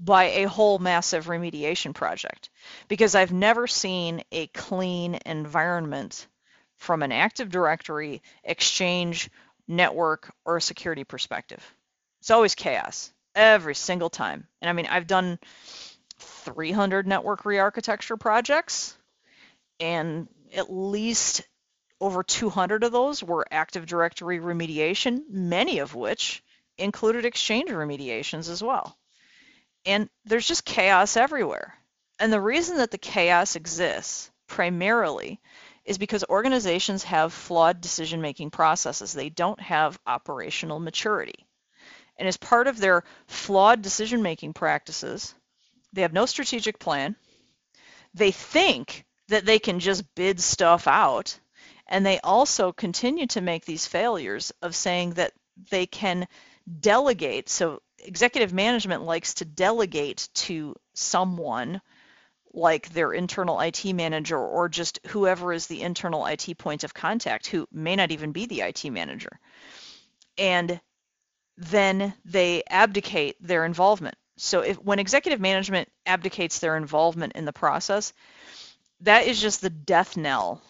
by 0.00 0.24
a 0.24 0.48
whole 0.48 0.80
massive 0.80 1.26
remediation 1.26 1.94
project 1.94 2.50
because 2.88 3.14
I've 3.14 3.32
never 3.32 3.68
seen 3.68 4.24
a 4.32 4.48
clean 4.48 5.20
environment 5.24 6.26
from 6.78 7.04
an 7.04 7.12
Active 7.12 7.48
Directory, 7.48 8.22
Exchange, 8.42 9.30
network, 9.68 10.34
or 10.44 10.56
a 10.56 10.60
security 10.60 11.04
perspective. 11.04 11.62
It's 12.18 12.32
always 12.32 12.56
chaos 12.56 13.12
every 13.38 13.74
single 13.74 14.10
time. 14.10 14.46
And 14.60 14.68
I 14.68 14.72
mean, 14.72 14.86
I've 14.86 15.06
done 15.06 15.38
300 16.18 17.06
network 17.06 17.44
re-architecture 17.44 18.16
projects, 18.16 18.96
and 19.78 20.28
at 20.54 20.72
least 20.72 21.42
over 22.00 22.22
200 22.22 22.84
of 22.84 22.92
those 22.92 23.22
were 23.22 23.46
Active 23.50 23.86
Directory 23.86 24.38
remediation, 24.38 25.22
many 25.30 25.78
of 25.78 25.94
which 25.94 26.42
included 26.76 27.24
Exchange 27.24 27.70
remediations 27.70 28.50
as 28.50 28.62
well. 28.62 28.96
And 29.84 30.08
there's 30.24 30.46
just 30.46 30.64
chaos 30.64 31.16
everywhere. 31.16 31.74
And 32.18 32.32
the 32.32 32.40
reason 32.40 32.78
that 32.78 32.90
the 32.90 32.98
chaos 32.98 33.56
exists 33.56 34.30
primarily 34.48 35.40
is 35.84 35.98
because 35.98 36.24
organizations 36.28 37.04
have 37.04 37.32
flawed 37.32 37.80
decision-making 37.80 38.50
processes. 38.50 39.12
They 39.12 39.30
don't 39.30 39.60
have 39.60 39.98
operational 40.06 40.80
maturity. 40.80 41.46
And 42.18 42.26
as 42.26 42.36
part 42.36 42.66
of 42.66 42.78
their 42.78 43.04
flawed 43.26 43.82
decision 43.82 44.22
making 44.22 44.52
practices, 44.52 45.34
they 45.92 46.02
have 46.02 46.12
no 46.12 46.26
strategic 46.26 46.78
plan. 46.78 47.16
They 48.14 48.32
think 48.32 49.04
that 49.28 49.46
they 49.46 49.58
can 49.58 49.78
just 49.78 50.14
bid 50.14 50.40
stuff 50.40 50.86
out. 50.88 51.38
And 51.86 52.04
they 52.04 52.18
also 52.20 52.72
continue 52.72 53.26
to 53.28 53.40
make 53.40 53.64
these 53.64 53.86
failures 53.86 54.52
of 54.60 54.74
saying 54.74 55.14
that 55.14 55.32
they 55.70 55.86
can 55.86 56.26
delegate. 56.80 57.48
So 57.48 57.80
executive 57.98 58.52
management 58.52 59.04
likes 59.04 59.34
to 59.34 59.44
delegate 59.44 60.28
to 60.34 60.74
someone 60.94 61.80
like 62.52 62.88
their 62.90 63.12
internal 63.12 63.60
IT 63.60 63.84
manager 63.92 64.38
or 64.38 64.68
just 64.68 64.98
whoever 65.08 65.52
is 65.52 65.66
the 65.66 65.82
internal 65.82 66.26
IT 66.26 66.58
point 66.58 66.84
of 66.84 66.94
contact 66.94 67.46
who 67.46 67.66
may 67.70 67.96
not 67.96 68.10
even 68.10 68.32
be 68.32 68.46
the 68.46 68.62
IT 68.62 68.84
manager. 68.90 69.38
And 70.36 70.80
then 71.58 72.14
they 72.24 72.62
abdicate 72.70 73.36
their 73.40 73.64
involvement. 73.64 74.16
So 74.36 74.60
if 74.60 74.80
when 74.80 75.00
executive 75.00 75.40
management 75.40 75.88
abdicates 76.06 76.60
their 76.60 76.76
involvement 76.76 77.32
in 77.34 77.44
the 77.44 77.52
process, 77.52 78.12
that 79.00 79.26
is 79.26 79.40
just 79.40 79.60
the 79.60 79.70
death 79.70 80.16
knell. 80.16 80.62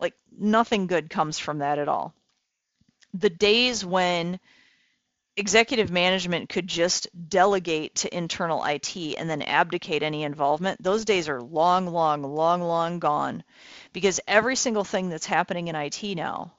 Like 0.00 0.14
nothing 0.36 0.86
good 0.86 1.10
comes 1.10 1.38
from 1.38 1.58
that 1.58 1.78
at 1.78 1.88
all. 1.88 2.14
The 3.12 3.28
days 3.28 3.84
when 3.84 4.40
executive 5.36 5.90
management 5.90 6.48
could 6.48 6.66
just 6.66 7.08
delegate 7.28 7.94
to 7.96 8.16
internal 8.16 8.64
IT 8.64 8.96
and 8.96 9.28
then 9.28 9.42
abdicate 9.42 10.02
any 10.02 10.22
involvement, 10.22 10.82
those 10.82 11.04
days 11.04 11.28
are 11.28 11.42
long, 11.42 11.86
long, 11.88 12.22
long, 12.22 12.62
long 12.62 12.98
gone 12.98 13.44
because 13.92 14.18
every 14.26 14.56
single 14.56 14.84
thing 14.84 15.10
that's 15.10 15.26
happening 15.26 15.68
in 15.68 15.76
IT 15.76 16.02
now, 16.16 16.54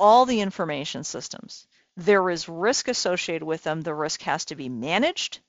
all 0.00 0.24
the 0.24 0.40
information 0.40 1.04
systems, 1.04 1.66
there 1.98 2.30
is 2.30 2.48
risk 2.48 2.86
associated 2.86 3.44
with 3.44 3.64
them. 3.64 3.80
The 3.80 3.92
risk 3.92 4.22
has 4.22 4.44
to 4.46 4.54
be 4.54 4.68
managed. 4.68 5.40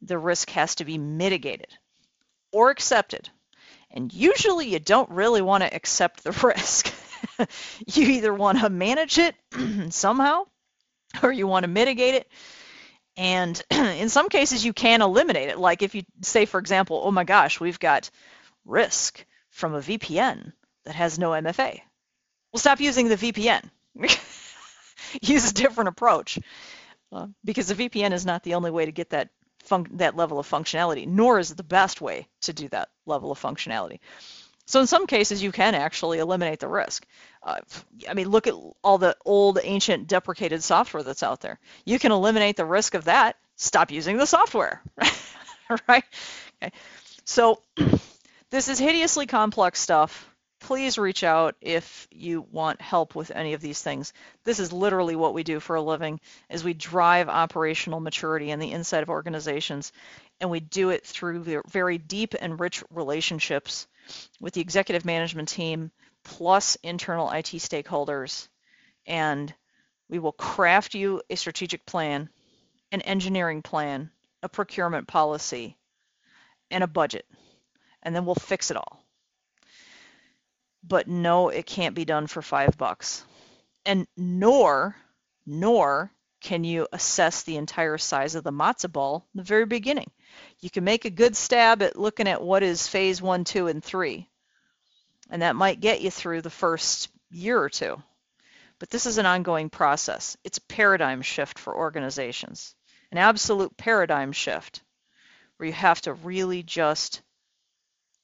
The 0.00 0.18
risk 0.18 0.48
has 0.50 0.76
to 0.76 0.86
be 0.86 0.96
mitigated 0.96 1.68
or 2.52 2.70
accepted. 2.70 3.28
And 3.90 4.12
usually 4.12 4.68
you 4.68 4.78
don't 4.78 5.10
really 5.10 5.42
want 5.42 5.62
to 5.62 5.74
accept 5.74 6.24
the 6.24 6.32
risk. 6.42 6.90
you 7.86 8.06
either 8.08 8.32
want 8.32 8.60
to 8.60 8.70
manage 8.70 9.18
it 9.18 9.34
somehow 9.90 10.44
or 11.22 11.32
you 11.32 11.46
want 11.46 11.64
to 11.64 11.68
mitigate 11.68 12.14
it. 12.14 12.28
And 13.18 13.62
in 13.70 14.08
some 14.08 14.30
cases, 14.30 14.64
you 14.64 14.72
can 14.72 15.02
eliminate 15.02 15.50
it. 15.50 15.58
Like 15.58 15.82
if 15.82 15.94
you 15.94 16.04
say, 16.22 16.46
for 16.46 16.58
example, 16.58 17.02
oh 17.04 17.10
my 17.10 17.24
gosh, 17.24 17.60
we've 17.60 17.78
got 17.78 18.10
risk 18.64 19.22
from 19.50 19.74
a 19.74 19.80
VPN 19.80 20.54
that 20.86 20.94
has 20.94 21.18
no 21.18 21.30
MFA. 21.30 21.80
We'll 22.52 22.60
stop 22.60 22.80
using 22.80 23.08
the 23.08 23.16
VPN. 23.16 23.68
use 25.22 25.50
a 25.50 25.54
different 25.54 25.88
approach 25.88 26.38
uh, 27.12 27.26
because 27.44 27.68
the 27.68 27.88
VPN 27.88 28.12
is 28.12 28.26
not 28.26 28.42
the 28.42 28.54
only 28.54 28.70
way 28.70 28.84
to 28.86 28.92
get 28.92 29.10
that 29.10 29.30
that 29.90 30.14
level 30.14 30.38
of 30.38 30.48
functionality, 30.48 31.08
nor 31.08 31.40
is 31.40 31.50
it 31.50 31.56
the 31.56 31.64
best 31.64 32.00
way 32.00 32.28
to 32.42 32.52
do 32.52 32.68
that 32.68 32.88
level 33.04 33.32
of 33.32 33.40
functionality. 33.40 33.98
So 34.66 34.80
in 34.80 34.86
some 34.86 35.06
cases, 35.06 35.42
you 35.42 35.52
can 35.52 35.74
actually 35.74 36.18
eliminate 36.18 36.58
the 36.58 36.68
risk. 36.68 37.06
Uh, 37.42 37.58
I 38.08 38.14
mean, 38.14 38.28
look 38.28 38.46
at 38.46 38.54
all 38.82 38.98
the 38.98 39.16
old, 39.24 39.58
ancient, 39.62 40.08
deprecated 40.08 40.62
software 40.62 41.04
that's 41.04 41.22
out 41.22 41.40
there. 41.40 41.58
You 41.84 41.98
can 41.98 42.12
eliminate 42.12 42.56
the 42.56 42.64
risk 42.64 42.94
of 42.94 43.04
that. 43.04 43.36
Stop 43.56 43.92
using 43.92 44.16
the 44.18 44.26
software, 44.26 44.82
right? 45.88 46.04
Okay. 46.62 46.72
So 47.24 47.60
this 48.50 48.68
is 48.68 48.78
hideously 48.78 49.26
complex 49.26 49.80
stuff 49.80 50.28
please 50.60 50.98
reach 50.98 51.22
out 51.22 51.54
if 51.60 52.08
you 52.10 52.46
want 52.50 52.80
help 52.80 53.14
with 53.14 53.30
any 53.30 53.52
of 53.52 53.60
these 53.60 53.82
things. 53.82 54.12
This 54.44 54.58
is 54.58 54.72
literally 54.72 55.16
what 55.16 55.34
we 55.34 55.42
do 55.42 55.60
for 55.60 55.76
a 55.76 55.82
living 55.82 56.20
is 56.50 56.64
we 56.64 56.74
drive 56.74 57.28
operational 57.28 58.00
maturity 58.00 58.50
in 58.50 58.58
the 58.58 58.72
inside 58.72 59.02
of 59.02 59.10
organizations 59.10 59.92
and 60.40 60.50
we 60.50 60.60
do 60.60 60.90
it 60.90 61.04
through 61.06 61.62
very 61.68 61.98
deep 61.98 62.34
and 62.40 62.60
rich 62.60 62.82
relationships 62.90 63.86
with 64.40 64.54
the 64.54 64.60
executive 64.60 65.04
management 65.04 65.48
team 65.48 65.90
plus 66.24 66.76
internal 66.82 67.30
IT 67.30 67.46
stakeholders 67.46 68.48
and 69.06 69.54
we 70.08 70.18
will 70.18 70.32
craft 70.32 70.94
you 70.94 71.20
a 71.28 71.36
strategic 71.36 71.84
plan, 71.84 72.28
an 72.92 73.02
engineering 73.02 73.62
plan, 73.62 74.10
a 74.42 74.48
procurement 74.48 75.08
policy, 75.08 75.76
and 76.70 76.84
a 76.84 76.88
budget. 76.88 77.26
And 78.02 78.14
then 78.14 78.24
we'll 78.24 78.36
fix 78.36 78.70
it 78.70 78.76
all 78.76 79.05
but 80.82 81.08
no, 81.08 81.48
it 81.48 81.66
can't 81.66 81.94
be 81.94 82.04
done 82.04 82.26
for 82.26 82.42
five 82.42 82.76
bucks. 82.76 83.24
And 83.84 84.06
nor, 84.16 84.96
nor 85.46 86.10
can 86.40 86.64
you 86.64 86.86
assess 86.92 87.42
the 87.42 87.56
entire 87.56 87.98
size 87.98 88.34
of 88.34 88.44
the 88.44 88.52
matzo 88.52 88.90
ball 88.90 89.26
in 89.34 89.38
the 89.38 89.44
very 89.44 89.66
beginning. 89.66 90.10
You 90.60 90.70
can 90.70 90.84
make 90.84 91.04
a 91.04 91.10
good 91.10 91.36
stab 91.36 91.82
at 91.82 91.98
looking 91.98 92.28
at 92.28 92.42
what 92.42 92.62
is 92.62 92.86
phase 92.86 93.20
one, 93.20 93.44
two, 93.44 93.66
and 93.66 93.82
three. 93.82 94.28
And 95.30 95.42
that 95.42 95.56
might 95.56 95.80
get 95.80 96.02
you 96.02 96.10
through 96.10 96.42
the 96.42 96.50
first 96.50 97.08
year 97.30 97.60
or 97.60 97.68
two. 97.68 98.00
But 98.78 98.90
this 98.90 99.06
is 99.06 99.18
an 99.18 99.26
ongoing 99.26 99.70
process. 99.70 100.36
It's 100.44 100.58
a 100.58 100.62
paradigm 100.62 101.22
shift 101.22 101.58
for 101.58 101.76
organizations, 101.76 102.74
an 103.10 103.18
absolute 103.18 103.76
paradigm 103.76 104.32
shift 104.32 104.82
where 105.56 105.66
you 105.66 105.72
have 105.72 106.00
to 106.02 106.12
really 106.12 106.62
just 106.62 107.22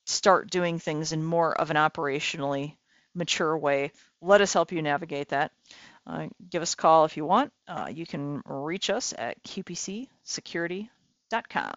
start 0.07 0.51
doing 0.51 0.79
things 0.79 1.13
in 1.13 1.25
more 1.25 1.53
of 1.53 1.71
an 1.71 1.77
operationally 1.77 2.77
mature 3.15 3.57
way. 3.57 3.93
Let 4.21 4.41
us 4.41 4.53
help 4.53 4.73
you 4.73 4.83
navigate 4.83 5.29
that. 5.29 5.53
Uh, 6.07 6.27
give 6.51 6.63
us 6.63 6.75
a 6.75 6.77
call 6.77 7.05
if 7.05 7.17
you 7.17 7.25
want. 7.25 7.53
Uh, 7.69 7.89
you 7.93 8.07
can 8.07 8.43
reach 8.45 8.91
us 8.91 9.15
at 9.17 9.43
qpcsecurity.com. 9.45 11.75